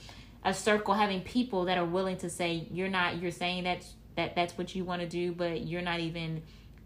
a 0.49 0.55
circle 0.55 0.95
having 0.95 1.21
people 1.21 1.67
that 1.67 1.77
are 1.77 1.85
willing 1.85 2.17
to 2.17 2.31
say 2.31 2.67
you're 2.73 2.89
not 2.89 3.21
you're 3.21 3.31
saying 3.31 3.65
that 3.65 3.85
that 4.17 4.35
that's 4.35 4.57
what 4.57 4.75
you 4.75 4.83
want 4.83 5.03
to 5.03 5.09
do 5.09 5.31
but 5.33 5.61
you're 5.67 5.83
not 5.83 6.01
even 6.01 6.43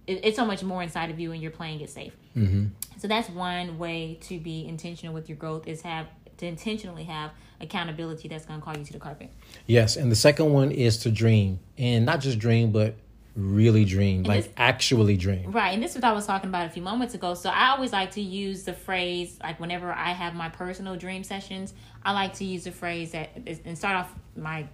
it, 0.08 0.20
it's 0.24 0.36
so 0.36 0.44
much 0.44 0.64
more 0.64 0.82
inside 0.82 1.10
of 1.10 1.20
you 1.20 1.30
and 1.30 1.40
you're 1.40 1.52
playing 1.52 1.80
it 1.80 1.88
safe 1.88 2.12
mm-hmm. 2.36 2.66
so 2.98 3.06
that's 3.06 3.28
one 3.30 3.78
way 3.78 4.18
to 4.20 4.40
be 4.40 4.66
intentional 4.66 5.14
with 5.14 5.28
your 5.28 5.38
growth 5.38 5.68
is 5.68 5.80
have 5.82 6.08
to 6.38 6.46
intentionally 6.46 7.04
have 7.04 7.30
accountability 7.60 8.26
that's 8.26 8.44
going 8.44 8.58
to 8.58 8.64
call 8.64 8.76
you 8.76 8.84
to 8.84 8.92
the 8.92 8.98
carpet 8.98 9.30
yes, 9.66 9.94
and 9.94 10.10
the 10.10 10.16
second 10.16 10.52
one 10.52 10.72
is 10.72 10.98
to 10.98 11.12
dream, 11.12 11.60
and 11.78 12.04
not 12.04 12.20
just 12.20 12.40
dream, 12.40 12.72
but 12.72 12.96
really 13.34 13.84
dream, 13.84 14.24
like 14.24 14.44
this- 14.44 14.52
actually 14.56 15.16
dream. 15.16 15.52
Right, 15.52 15.70
and 15.70 15.82
this 15.82 15.92
is 15.92 15.96
what 15.96 16.04
I 16.04 16.12
was 16.12 16.26
talking 16.26 16.48
about 16.48 16.66
a 16.66 16.70
few 16.70 16.82
moments 16.82 17.14
ago. 17.14 17.34
So 17.34 17.50
I 17.50 17.68
always 17.70 17.92
like 17.92 18.12
to 18.12 18.20
use 18.20 18.64
the 18.64 18.74
phrase, 18.74 19.38
like 19.42 19.58
whenever 19.60 19.92
I 19.92 20.10
have 20.10 20.34
my 20.34 20.48
personal 20.48 20.96
dream 20.96 21.24
sessions, 21.24 21.72
I 22.04 22.12
like 22.12 22.34
to 22.34 22.44
use 22.44 22.64
the 22.64 22.72
phrase 22.72 23.12
that 23.12 23.30
and 23.64 23.76
start 23.76 23.96
off 23.96 24.14
my 24.36 24.66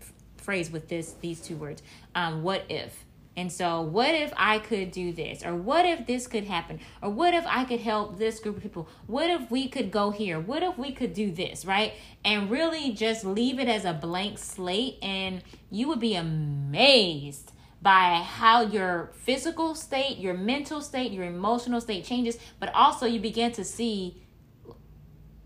f- 0.00 0.12
phrase 0.36 0.70
with 0.70 0.88
this 0.88 1.14
these 1.20 1.40
two 1.40 1.56
words. 1.56 1.82
Um, 2.14 2.42
what 2.42 2.64
if? 2.68 3.04
And 3.36 3.50
so, 3.50 3.80
what 3.80 4.14
if 4.14 4.32
I 4.36 4.60
could 4.60 4.92
do 4.92 5.12
this? 5.12 5.44
Or 5.44 5.56
what 5.56 5.84
if 5.84 6.06
this 6.06 6.28
could 6.28 6.44
happen? 6.44 6.78
Or 7.02 7.10
what 7.10 7.34
if 7.34 7.44
I 7.48 7.64
could 7.64 7.80
help 7.80 8.16
this 8.16 8.38
group 8.38 8.58
of 8.58 8.62
people? 8.62 8.88
What 9.08 9.28
if 9.28 9.50
we 9.50 9.66
could 9.66 9.90
go 9.90 10.12
here? 10.12 10.38
What 10.38 10.62
if 10.62 10.78
we 10.78 10.92
could 10.92 11.14
do 11.14 11.32
this, 11.32 11.64
right? 11.64 11.94
And 12.24 12.48
really 12.48 12.92
just 12.92 13.24
leave 13.24 13.58
it 13.58 13.66
as 13.66 13.84
a 13.84 13.92
blank 13.92 14.38
slate, 14.38 14.98
and 15.02 15.42
you 15.68 15.88
would 15.88 15.98
be 15.98 16.14
amazed 16.14 17.50
by 17.84 18.22
how 18.26 18.62
your 18.62 19.10
physical 19.12 19.74
state, 19.74 20.16
your 20.16 20.32
mental 20.32 20.80
state, 20.80 21.12
your 21.12 21.24
emotional 21.24 21.82
state 21.82 22.02
changes, 22.02 22.38
but 22.58 22.74
also 22.74 23.04
you 23.04 23.20
begin 23.20 23.52
to 23.52 23.62
see 23.62 24.22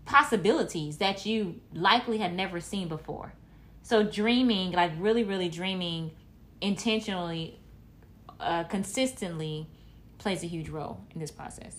possibilities 0.05 0.99
that 0.99 1.25
you 1.25 1.59
likely 1.73 2.17
had 2.17 2.33
never 2.33 2.61
seen 2.61 2.87
before. 2.87 3.33
So 3.83 4.03
dreaming, 4.03 4.71
like 4.71 4.93
really, 4.97 5.25
really 5.25 5.49
dreaming 5.49 6.11
intentionally, 6.61 7.59
uh, 8.39 8.63
consistently 8.63 9.67
plays 10.17 10.41
a 10.41 10.47
huge 10.47 10.69
role 10.69 11.01
in 11.13 11.19
this 11.19 11.31
process. 11.31 11.75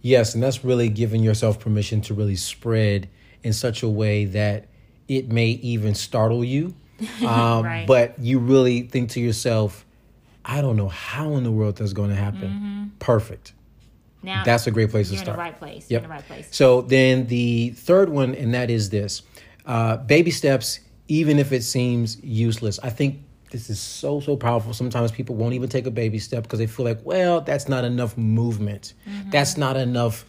Yes, 0.00 0.32
and 0.32 0.40
that's 0.40 0.64
really 0.64 0.88
giving 0.88 1.24
yourself 1.24 1.58
permission 1.58 2.02
to 2.02 2.14
really 2.14 2.36
spread 2.36 3.08
in 3.42 3.52
such 3.52 3.82
a 3.82 3.88
way 3.88 4.26
that 4.26 4.68
it 5.08 5.28
may 5.28 5.48
even 5.48 5.96
startle 5.96 6.44
you. 6.44 6.76
Um, 7.24 7.64
Right. 7.64 7.86
But 7.86 8.18
you 8.18 8.38
really 8.38 8.82
think 8.82 9.10
to 9.10 9.20
yourself, 9.20 9.84
I 10.48 10.62
don't 10.62 10.76
know 10.76 10.88
how 10.88 11.36
in 11.36 11.44
the 11.44 11.52
world 11.52 11.76
that's 11.76 11.92
going 11.92 12.10
to 12.10 12.16
happen. 12.16 12.48
Mm-hmm. 12.48 12.84
Perfect. 12.98 13.52
Now 14.22 14.42
That's 14.44 14.66
a 14.66 14.70
great 14.70 14.90
place 14.90 15.10
to 15.10 15.16
start. 15.16 15.28
in 15.28 15.34
the 15.34 15.38
right 15.38 15.58
place. 15.58 15.86
Yep. 15.90 16.02
In 16.02 16.08
the 16.08 16.14
right 16.14 16.26
place. 16.26 16.48
So 16.50 16.80
then 16.80 17.26
the 17.26 17.70
third 17.70 18.08
one, 18.08 18.34
and 18.34 18.54
that 18.54 18.70
is 18.70 18.90
this 18.90 19.22
uh, 19.66 19.98
baby 19.98 20.30
steps, 20.30 20.80
even 21.06 21.38
if 21.38 21.52
it 21.52 21.62
seems 21.62 22.22
useless. 22.24 22.80
I 22.82 22.90
think 22.90 23.22
this 23.50 23.70
is 23.70 23.78
so, 23.78 24.20
so 24.20 24.36
powerful. 24.36 24.72
Sometimes 24.72 25.12
people 25.12 25.36
won't 25.36 25.54
even 25.54 25.68
take 25.68 25.86
a 25.86 25.90
baby 25.90 26.18
step 26.18 26.42
because 26.42 26.58
they 26.58 26.66
feel 26.66 26.84
like, 26.84 27.00
well, 27.04 27.40
that's 27.40 27.68
not 27.68 27.84
enough 27.84 28.16
movement. 28.16 28.94
Mm-hmm. 29.08 29.30
That's 29.30 29.56
not 29.56 29.76
enough 29.76 30.24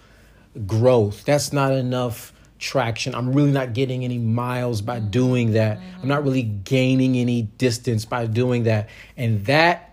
growth. 0.68 1.26
That's 1.26 1.52
not 1.52 1.74
enough 1.74 2.34
traction. 2.60 3.16
I'm 3.16 3.34
really 3.34 3.52
not 3.52 3.74
getting 3.74 4.04
any 4.04 4.18
miles 4.18 4.82
by 4.82 5.00
mm-hmm. 5.00 5.10
doing 5.10 5.52
that. 5.54 5.80
I'm 6.02 6.08
not 6.08 6.24
really 6.24 6.44
gaining 6.44 7.16
any 7.18 7.44
distance 7.44 8.06
by 8.06 8.26
doing 8.28 8.64
that. 8.64 8.90
And 9.18 9.46
that, 9.46 9.89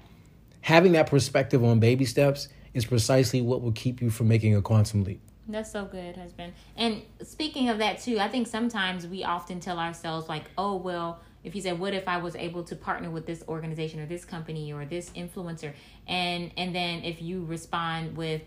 having 0.67 0.91
that 0.91 1.07
perspective 1.07 1.63
on 1.63 1.79
baby 1.79 2.05
steps 2.05 2.49
is 2.75 2.85
precisely 2.85 3.41
what 3.41 3.63
will 3.63 3.71
keep 3.71 4.03
you 4.03 4.11
from 4.11 4.27
making 4.27 4.57
a 4.57 4.61
quantum 4.61 5.05
leap. 5.05 5.21
That's 5.47 5.71
so 5.71 5.85
good, 5.85 6.17
husband. 6.17 6.55
And 6.77 7.03
speaking 7.23 7.69
of 7.69 7.79
that 7.79 8.01
too, 8.01 8.19
I 8.19 8.27
think 8.27 8.49
sometimes 8.49 9.07
we 9.07 9.23
often 9.23 9.61
tell 9.61 9.79
ourselves 9.79 10.29
like, 10.29 10.51
"Oh, 10.59 10.75
well, 10.75 11.21
if 11.45 11.55
you 11.55 11.63
said, 11.63 11.79
what 11.79 11.95
if 11.95 12.09
I 12.09 12.17
was 12.17 12.35
able 12.35 12.65
to 12.65 12.75
partner 12.75 13.11
with 13.11 13.27
this 13.27 13.45
organization 13.47 14.01
or 14.01 14.07
this 14.07 14.25
company 14.25 14.73
or 14.73 14.85
this 14.85 15.11
influencer?" 15.11 15.73
And 16.09 16.51
and 16.57 16.75
then 16.75 17.05
if 17.05 17.23
you 17.23 17.45
respond 17.45 18.17
with, 18.17 18.43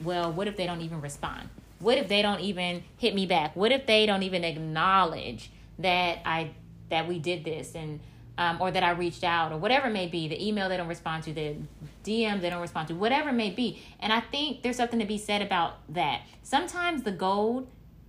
"Well, 0.00 0.32
what 0.32 0.46
if 0.46 0.56
they 0.56 0.66
don't 0.66 0.82
even 0.82 1.00
respond? 1.00 1.48
What 1.80 1.98
if 1.98 2.06
they 2.06 2.22
don't 2.22 2.40
even 2.42 2.84
hit 2.96 3.12
me 3.12 3.26
back? 3.26 3.56
What 3.56 3.72
if 3.72 3.86
they 3.86 4.06
don't 4.06 4.22
even 4.22 4.44
acknowledge 4.44 5.50
that 5.80 6.20
I 6.24 6.50
that 6.90 7.08
we 7.08 7.18
did 7.18 7.42
this 7.42 7.74
and 7.74 7.98
um, 8.38 8.60
or 8.60 8.70
that 8.70 8.82
I 8.82 8.90
reached 8.90 9.24
out 9.24 9.52
or 9.52 9.58
whatever 9.58 9.88
it 9.88 9.92
may 9.92 10.06
be, 10.06 10.28
the 10.28 10.46
email 10.46 10.68
they 10.68 10.76
don't 10.76 10.88
respond 10.88 11.24
to, 11.24 11.32
the 11.32 11.56
DM 12.04 12.40
they 12.40 12.50
don't 12.50 12.60
respond 12.60 12.88
to, 12.88 12.94
whatever 12.94 13.30
it 13.30 13.34
may 13.34 13.50
be. 13.50 13.82
And 14.00 14.12
I 14.12 14.20
think 14.20 14.62
there's 14.62 14.76
something 14.76 14.98
to 14.98 15.06
be 15.06 15.18
said 15.18 15.42
about 15.42 15.78
that. 15.88 16.22
Sometimes 16.42 17.02
the 17.02 17.12
gold 17.12 17.68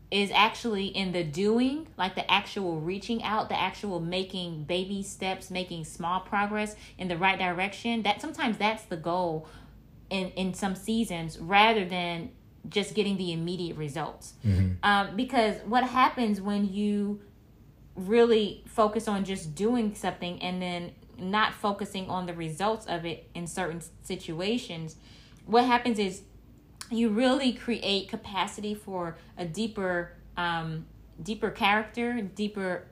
is 0.10 0.31
actually 0.34 0.88
in 0.88 1.12
the 1.12 1.24
doing, 1.24 1.88
like 1.98 2.15
the 2.15 2.29
actual 2.31 2.79
reaching 2.79 3.22
out, 3.24 3.50
the 3.50 3.60
actual 3.60 4.00
making 4.00 4.63
baby 4.63 5.03
steps, 5.03 5.51
making 5.51 5.84
small 5.84 6.22
progress 6.22 6.75
in 6.98 7.07
the 7.07 7.17
right 7.17 7.38
direction. 7.38 8.03
That 8.03 8.22
sometimes 8.22 8.57
that's 8.57 8.84
the 8.84 8.98
goal 8.98 9.48
in 10.10 10.29
in 10.31 10.53
some 10.53 10.75
seasons 10.75 11.38
rather 11.39 11.84
than 11.84 12.31
just 12.69 12.93
getting 12.96 13.17
the 13.17 13.31
immediate 13.34 13.77
results. 13.77 14.34
Um, 14.84 15.15
because 15.15 15.57
what 15.65 15.84
happens 15.84 16.41
when 16.41 16.74
you 16.74 17.22
really 17.98 18.63
focus 18.68 19.08
on 19.08 19.25
just 19.25 19.56
doing 19.56 19.96
something 19.96 20.42
and 20.42 20.62
then 20.62 20.92
not 21.18 21.54
focusing 21.54 22.10
on 22.10 22.27
the 22.27 22.34
results 22.34 22.86
of 22.86 23.06
it 23.06 23.30
in 23.34 23.48
certain 23.48 23.82
situations, 24.04 24.96
what 25.46 25.66
happens 25.66 25.98
is 26.00 26.22
you 26.92 27.10
really 27.10 27.51
create 27.51 28.08
capacity 28.08 28.75
for 28.75 29.18
a 29.38 29.46
deeper, 29.46 30.13
um, 30.38 30.86
deeper 31.22 31.50
character, 31.50 32.22
deeper, 32.22 32.86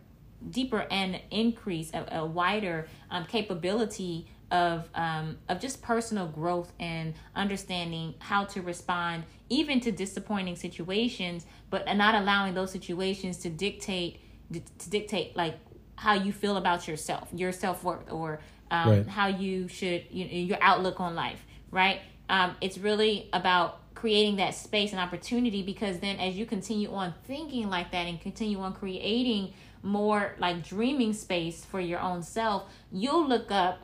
deeper 0.50 0.85
and 0.91 1.21
increase 1.31 1.91
a, 1.93 2.17
a 2.17 2.25
wider 2.25 2.88
um, 3.09 3.25
capability 3.25 4.27
of 4.51 4.88
um, 4.93 5.38
of 5.50 5.59
just 5.59 5.81
personal 5.81 6.27
growth 6.27 6.71
and 6.79 7.15
understanding 7.35 8.13
how 8.19 8.43
to 8.45 8.62
respond 8.62 9.24
even 9.50 9.79
to 9.79 9.91
disappointing 9.91 10.55
situations, 10.55 11.45
but 11.69 11.85
not 11.95 12.15
allowing 12.15 12.53
those 12.53 12.71
situations 12.71 13.38
to 13.38 13.50
dictate 13.50 14.19
to 14.53 14.89
dictate 14.89 15.35
like 15.35 15.57
how 15.95 16.13
you 16.13 16.31
feel 16.31 16.57
about 16.57 16.87
yourself, 16.87 17.27
your 17.33 17.51
self 17.51 17.83
worth, 17.83 18.11
or 18.11 18.39
um, 18.71 18.89
Right. 18.89 19.07
how 19.07 19.27
you 19.27 19.67
should 19.67 20.05
you 20.09 20.25
know, 20.25 20.31
your 20.31 20.57
outlook 20.61 20.99
on 20.99 21.15
life, 21.15 21.45
right? 21.71 22.01
Um, 22.29 22.55
it's 22.61 22.77
really 22.77 23.29
about 23.33 23.79
creating 23.95 24.35
that 24.37 24.53
space 24.53 24.91
and 24.91 24.99
opportunity 24.99 25.63
because 25.63 25.99
then 25.99 26.17
as 26.19 26.35
you 26.35 26.45
continue 26.45 26.91
on 26.91 27.13
thinking 27.25 27.69
like 27.69 27.91
that 27.91 28.07
and 28.07 28.19
continue 28.19 28.59
on 28.59 28.73
creating 28.73 29.53
more 29.83 30.35
like 30.39 30.67
dreaming 30.67 31.13
space 31.13 31.63
for 31.63 31.79
your 31.79 31.99
own 31.99 32.21
self, 32.21 32.65
you'll 32.91 33.27
look 33.27 33.51
up. 33.51 33.79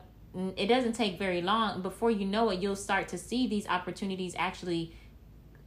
It 0.56 0.66
doesn't 0.66 0.94
take 0.94 1.18
very 1.18 1.42
long 1.42 1.82
before 1.82 2.10
you 2.10 2.26
know 2.26 2.50
it. 2.50 2.58
You'll 2.60 2.76
start 2.76 3.08
to 3.08 3.18
see 3.18 3.46
these 3.46 3.66
opportunities 3.68 4.34
actually 4.38 4.94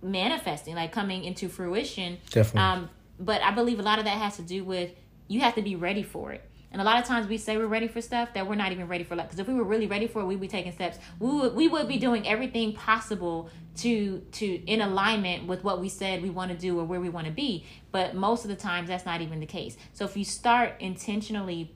manifesting, 0.01 0.75
like 0.75 0.91
coming 0.91 1.23
into 1.23 1.49
fruition. 1.49 2.17
Definitely. 2.29 2.61
Um, 2.61 2.89
but 3.19 3.41
I 3.41 3.51
believe 3.51 3.79
a 3.79 3.83
lot 3.83 3.99
of 3.99 4.05
that 4.05 4.17
has 4.17 4.35
to 4.37 4.41
do 4.41 4.63
with 4.63 4.91
you 5.27 5.41
have 5.41 5.55
to 5.55 5.61
be 5.61 5.75
ready 5.75 6.03
for 6.03 6.31
it. 6.31 6.49
And 6.71 6.81
a 6.81 6.83
lot 6.83 6.99
of 6.99 7.05
times 7.05 7.27
we 7.27 7.37
say 7.37 7.55
we're 7.55 7.67
ready 7.67 7.87
for 7.87 8.01
stuff 8.01 8.33
that 8.33 8.47
we're 8.47 8.55
not 8.55 8.73
even 8.73 8.89
ready 8.89 9.05
for. 9.05 9.15
Like, 9.15 9.27
because 9.27 9.39
if 9.39 9.47
we 9.47 9.53
were 9.53 9.63
really 9.63 9.87
ready 9.87 10.07
for 10.07 10.21
it, 10.21 10.25
we'd 10.25 10.41
be 10.41 10.49
taking 10.49 10.73
steps. 10.73 10.99
We 11.19 11.29
would 11.29 11.55
we 11.55 11.67
would 11.69 11.87
be 11.87 11.97
doing 11.97 12.27
everything 12.27 12.73
possible 12.73 13.49
to 13.77 14.19
to 14.33 14.45
in 14.45 14.81
alignment 14.81 15.47
with 15.47 15.63
what 15.63 15.79
we 15.79 15.87
said 15.87 16.21
we 16.21 16.29
want 16.29 16.51
to 16.51 16.57
do 16.57 16.77
or 16.77 16.83
where 16.83 16.99
we 16.99 17.07
want 17.07 17.27
to 17.27 17.31
be. 17.31 17.65
But 17.91 18.13
most 18.13 18.43
of 18.43 18.49
the 18.49 18.57
times 18.57 18.89
that's 18.89 19.05
not 19.05 19.21
even 19.21 19.39
the 19.39 19.45
case. 19.45 19.77
So 19.93 20.03
if 20.03 20.17
you 20.17 20.25
start 20.25 20.73
intentionally 20.79 21.73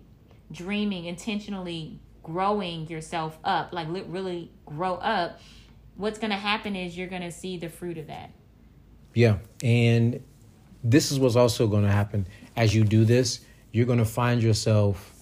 dreaming, 0.51 1.05
intentionally 1.05 1.99
growing 2.21 2.87
yourself 2.89 3.37
up, 3.45 3.71
like 3.71 3.87
really 3.89 4.51
grow 4.65 4.95
up, 4.95 5.39
what's 5.95 6.19
going 6.19 6.31
to 6.31 6.37
happen 6.37 6.75
is 6.75 6.97
you're 6.97 7.07
going 7.07 7.21
to 7.21 7.31
see 7.31 7.57
the 7.57 7.69
fruit 7.69 7.97
of 7.97 8.07
that. 8.07 8.31
Yeah. 9.13 9.37
And 9.63 10.21
this 10.83 11.11
is 11.11 11.19
what's 11.19 11.35
also 11.35 11.67
going 11.67 11.83
to 11.83 11.91
happen 11.91 12.25
as 12.55 12.73
you 12.73 12.83
do 12.83 13.05
this. 13.05 13.41
You're 13.71 13.85
going 13.85 13.99
to 13.99 14.05
find 14.05 14.41
yourself 14.41 15.13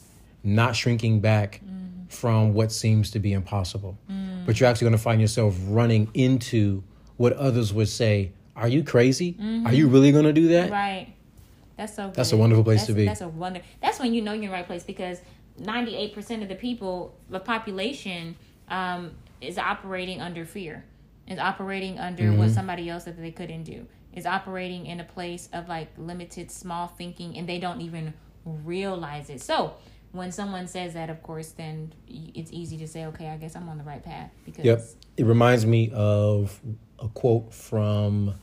not 0.44 0.76
shrinking 0.76 1.20
back 1.20 1.62
from 2.10 2.54
what 2.54 2.72
seems 2.72 3.12
to 3.12 3.20
be 3.20 3.34
impossible, 3.34 3.98
but 4.46 4.60
you're 4.60 4.70
actually 4.70 4.86
going 4.86 4.98
to 4.98 5.04
find 5.04 5.20
yourself 5.20 5.56
running 5.68 6.10
into 6.14 6.84
what 7.18 7.34
others 7.34 7.74
would 7.74 7.90
say, 7.90 8.32
Are 8.56 8.68
you 8.68 8.84
crazy? 8.84 9.36
Are 9.66 9.74
you 9.74 9.88
really 9.88 10.12
going 10.12 10.24
to 10.26 10.34
do 10.34 10.48
that? 10.50 10.72
Right. 10.72 11.14
That's 11.76 11.94
so. 11.96 12.12
That's 12.16 12.32
a 12.32 12.38
wonderful 12.38 12.64
place 12.64 12.82
That's- 12.82 12.88
to 12.88 12.94
be. 12.94 13.06
That's 13.06 13.22
a 13.22 13.28
wonder. 13.28 13.62
That's 13.82 14.00
when 14.00 14.14
you 14.14 14.22
know 14.22 14.34
you're 14.34 14.44
in 14.46 14.50
the 14.50 14.56
right 14.56 14.66
place 14.66 14.84
because 14.84 15.20
98 15.60 16.14
percent 16.16 16.42
of 16.44 16.50
the 16.50 16.56
people, 16.56 17.16
the 17.30 17.40
population, 17.40 18.36
um, 18.70 19.12
is 19.42 19.58
operating 19.58 20.22
under 20.22 20.46
fear. 20.46 20.86
Is 21.28 21.38
operating 21.40 22.00
under 22.00 22.24
Mm-hmm. 22.24 22.38
what 22.38 22.50
somebody 22.52 22.90
else 22.90 23.04
said 23.04 23.18
that 23.18 23.22
they 23.22 23.32
couldn't 23.32 23.64
do. 23.64 23.86
Is 24.18 24.26
operating 24.26 24.88
in 24.88 25.00
a 25.00 25.04
place 25.04 25.48
of 25.54 25.70
like 25.70 25.90
limited, 25.98 26.50
small 26.52 26.88
thinking, 26.88 27.38
and 27.38 27.48
they 27.48 27.60
don't 27.60 27.82
even 27.82 28.14
realize 28.46 29.30
it. 29.30 29.42
So 29.42 29.76
when 30.12 30.32
someone 30.32 30.68
says 30.68 30.94
that, 30.96 31.10
of 31.10 31.22
course, 31.22 31.50
then 31.52 31.94
it's 32.08 32.52
easy 32.52 32.78
to 32.78 32.88
say, 32.88 33.06
okay, 33.06 33.30
I 33.30 33.38
guess 33.38 33.56
I'm 33.56 33.70
on 33.70 33.78
the 33.78 33.84
right 33.84 34.04
path 34.04 34.32
because 34.46 34.66
Yep. 34.66 34.82
It 35.18 35.26
reminds 35.26 35.66
me 35.66 35.92
of 35.94 36.60
a 37.00 37.08
quote 37.10 37.54
from 37.54 38.34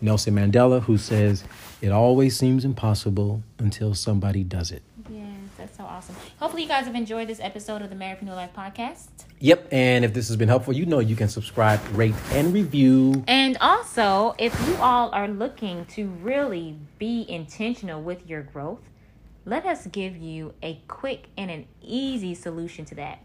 Nelson 0.00 0.34
Mandela 0.34 0.82
who 0.82 0.98
says, 0.98 1.42
It 1.80 1.90
always 1.90 2.36
seems 2.36 2.64
impossible 2.64 3.42
until 3.58 3.94
somebody 3.94 4.44
does 4.44 4.70
it. 4.70 4.82
yes, 5.10 5.24
that's 5.24 5.24
so 5.24 5.45
awesome. 5.86 6.14
Hopefully, 6.38 6.62
you 6.62 6.68
guys 6.68 6.86
have 6.86 6.94
enjoyed 6.94 7.28
this 7.28 7.40
episode 7.40 7.82
of 7.82 7.90
the 7.90 7.96
Marriedpreneur 7.96 8.34
Life 8.34 8.50
podcast. 8.56 9.08
Yep. 9.40 9.68
And 9.72 10.04
if 10.04 10.12
this 10.14 10.28
has 10.28 10.36
been 10.36 10.48
helpful, 10.48 10.74
you 10.74 10.86
know 10.86 10.98
you 10.98 11.16
can 11.16 11.28
subscribe, 11.28 11.80
rate, 11.92 12.14
and 12.32 12.52
review. 12.52 13.24
And 13.26 13.56
also, 13.60 14.34
if 14.38 14.52
you 14.66 14.76
all 14.76 15.10
are 15.10 15.28
looking 15.28 15.84
to 15.86 16.06
really 16.08 16.76
be 16.98 17.24
intentional 17.28 18.02
with 18.02 18.26
your 18.28 18.42
growth, 18.42 18.80
let 19.44 19.64
us 19.66 19.86
give 19.86 20.16
you 20.16 20.54
a 20.62 20.80
quick 20.88 21.28
and 21.36 21.50
an 21.50 21.66
easy 21.82 22.34
solution 22.34 22.84
to 22.86 22.94
that. 22.96 23.20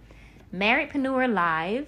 Marriedpreneur 0.54 1.34
Live 1.34 1.88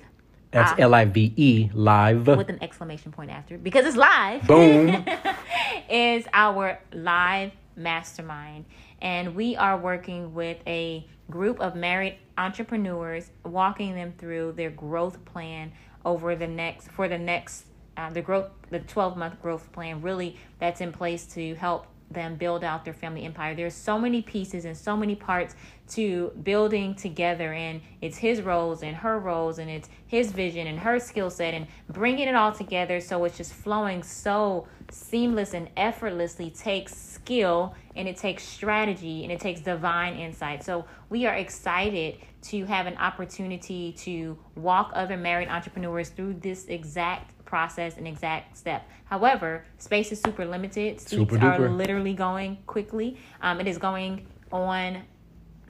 That's 0.52 0.72
Ah. 0.72 0.76
L 0.80 0.94
I 0.96 1.06
V 1.06 1.34
E 1.36 1.70
live. 1.74 2.28
with 2.28 2.50
an 2.50 2.60
exclamation 2.64 3.12
point 3.12 3.30
after 3.32 3.58
because 3.58 3.86
it's 3.86 3.98
live. 3.98 4.48
Boom. 4.48 5.04
is 5.90 6.26
our 6.34 6.80
live 6.94 7.52
mastermind. 7.76 8.66
And 9.04 9.36
we 9.36 9.56
are 9.58 9.78
working 9.78 10.34
with 10.34 10.58
a 10.66 11.06
group 11.30 11.60
of 11.60 11.76
married 11.76 12.18
entrepreneurs, 12.38 13.30
walking 13.44 13.94
them 13.94 14.14
through 14.18 14.54
their 14.54 14.70
growth 14.72 15.24
plan 15.26 15.74
over 16.06 16.36
the 16.36 16.48
next, 16.48 16.88
for 16.88 17.10
the 17.10 17.18
next, 17.18 17.66
uh, 17.98 18.10
the 18.10 18.22
growth, 18.22 18.50
the 18.70 18.80
12 18.80 19.18
month 19.18 19.42
growth 19.42 19.72
plan, 19.74 20.02
really, 20.02 20.38
that's 20.58 20.80
in 20.80 20.94
place 20.94 21.26
to 21.28 21.54
help 21.56 21.86
them 22.14 22.36
build 22.36 22.64
out 22.64 22.86
their 22.86 22.94
family 22.94 23.24
empire. 23.24 23.56
There's 23.56 23.74
so 23.74 23.98
many 24.00 24.22
pieces 24.22 24.66
and 24.66 24.76
so 24.76 24.96
many 24.96 25.16
parts 25.16 25.56
to 25.90 26.32
building 26.44 26.96
together, 26.96 27.54
and 27.54 27.82
it's 28.02 28.18
his 28.18 28.42
roles 28.42 28.84
and 28.84 28.96
her 28.96 29.20
roles, 29.20 29.60
and 29.60 29.70
it's 29.70 29.90
his 30.08 30.32
vision 30.32 30.68
and 30.68 30.80
her 30.80 31.00
skill 31.00 31.30
set, 31.30 31.54
and 31.54 31.68
bringing 31.90 32.28
it 32.28 32.36
all 32.36 32.52
together 32.52 33.00
so 33.00 33.24
it's 33.26 33.38
just 33.38 33.54
flowing 33.54 34.02
so 34.04 34.68
seamless 34.92 35.54
and 35.54 35.70
effortlessly 35.76 36.50
takes 36.52 36.96
skill 36.96 37.74
and 37.96 38.08
it 38.08 38.18
takes 38.18 38.44
strategy 38.44 39.24
and 39.24 39.32
it 39.32 39.40
takes 39.40 39.62
divine 39.62 40.16
insight. 40.16 40.64
So 40.64 40.86
we 41.10 41.26
are 41.26 41.36
excited 41.36 42.18
to 42.44 42.66
have 42.66 42.88
an 42.88 42.98
opportunity 42.98 43.94
to 44.00 44.38
walk 44.56 44.92
other 44.94 45.18
married 45.18 45.48
entrepreneurs 45.48 46.10
through 46.10 46.36
this 46.36 46.66
exact 46.66 47.33
process 47.54 47.98
and 47.98 48.08
exact 48.08 48.58
step. 48.58 48.90
However, 49.06 49.64
space 49.78 50.12
is 50.12 50.20
super 50.20 50.44
limited. 50.44 51.00
Seats 51.00 51.12
Super 51.12 51.36
are 51.36 51.60
duper. 51.60 51.78
literally 51.78 52.16
going 52.16 52.58
quickly. 52.66 53.16
Um, 53.44 53.62
it 53.62 53.68
is 53.68 53.78
going 53.78 54.26
on 54.52 55.04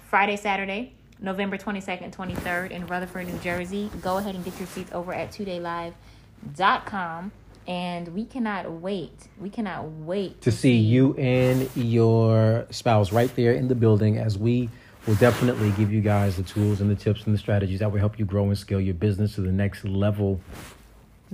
Friday, 0.09 0.37
Saturday, 0.37 0.93
November 1.19 1.57
22nd, 1.57 2.15
23rd 2.15 2.71
in 2.71 2.87
Rutherford, 2.87 3.27
New 3.27 3.37
Jersey. 3.39 3.91
Go 4.01 4.17
ahead 4.17 4.33
and 4.33 4.45
get 4.45 4.57
your 4.57 4.67
seats 4.67 4.93
over 4.93 5.13
at 5.13 5.33
todaylive.com. 5.33 7.33
And 7.67 8.07
we 8.15 8.23
cannot 8.23 8.71
wait. 8.71 9.27
We 9.37 9.49
cannot 9.49 9.83
wait 9.83 10.39
to 10.39 10.53
see 10.53 10.77
you 10.77 11.15
and 11.15 11.69
your 11.75 12.65
spouse 12.69 13.11
right 13.11 13.35
there 13.35 13.51
in 13.51 13.67
the 13.67 13.75
building 13.75 14.19
as 14.19 14.37
we 14.37 14.69
will 15.05 15.15
definitely 15.15 15.71
give 15.71 15.91
you 15.91 15.99
guys 15.99 16.37
the 16.37 16.43
tools 16.43 16.79
and 16.79 16.89
the 16.89 16.95
tips 16.95 17.25
and 17.25 17.35
the 17.35 17.37
strategies 17.37 17.79
that 17.79 17.91
will 17.91 17.99
help 17.99 18.17
you 18.17 18.23
grow 18.23 18.45
and 18.45 18.57
scale 18.57 18.79
your 18.79 18.93
business 18.93 19.35
to 19.35 19.41
the 19.41 19.51
next 19.51 19.83
level. 19.83 20.39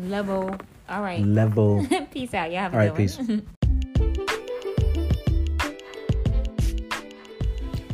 Level. 0.07 0.55
All 0.87 1.01
right. 1.01 1.23
Level. 1.25 1.85
peace 2.11 2.33
out. 2.33 2.51
Y'all 2.51 2.61
have 2.61 2.73
a 2.73 2.77
All 2.77 2.87
right, 2.87 2.95
good 2.95 3.17
one. 3.17 3.41
peace. 3.41 3.59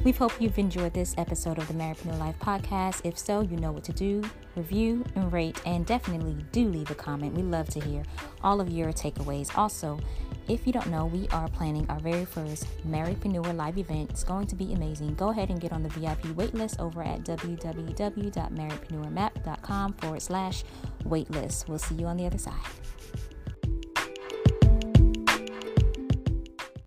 We 0.03 0.11
hope 0.11 0.39
you've 0.39 0.59
enjoyed 0.59 0.93
this 0.93 1.15
episode 1.17 1.57
of 1.57 1.67
the 1.67 1.73
Marriedpreneur 1.73 2.19
Life 2.19 2.35
podcast. 2.39 3.01
If 3.03 3.17
so, 3.17 3.41
you 3.41 3.57
know 3.57 3.71
what 3.71 3.83
to 3.85 3.91
do. 3.91 4.21
Review 4.55 5.03
and 5.15 5.33
rate, 5.33 5.59
and 5.65 5.83
definitely 5.83 6.37
do 6.51 6.67
leave 6.69 6.91
a 6.91 6.95
comment. 6.95 7.33
We 7.33 7.41
love 7.41 7.69
to 7.69 7.79
hear 7.79 8.03
all 8.43 8.61
of 8.61 8.69
your 8.69 8.93
takeaways. 8.93 9.57
Also, 9.57 9.99
if 10.47 10.65
you 10.67 10.73
don't 10.73 10.87
know, 10.87 11.07
we 11.07 11.27
are 11.29 11.47
planning 11.49 11.85
our 11.89 11.99
very 11.99 12.25
first 12.25 12.65
Marriedpreneur 12.87 13.55
Live 13.55 13.77
event. 13.77 14.09
It's 14.11 14.23
going 14.23 14.47
to 14.47 14.55
be 14.55 14.73
amazing. 14.73 15.13
Go 15.15 15.29
ahead 15.29 15.49
and 15.49 15.59
get 15.59 15.73
on 15.73 15.83
the 15.83 15.89
VIP 15.89 16.23
waitlist 16.35 16.79
over 16.79 17.03
at 17.03 17.23
www.marriedpreneurmap.com 17.23 19.93
forward 19.93 20.21
slash 20.21 20.63
waitlist. 21.03 21.67
We'll 21.67 21.79
see 21.79 21.95
you 21.95 22.05
on 22.05 22.15
the 22.17 22.25
other 22.25 22.37
side. 22.37 22.53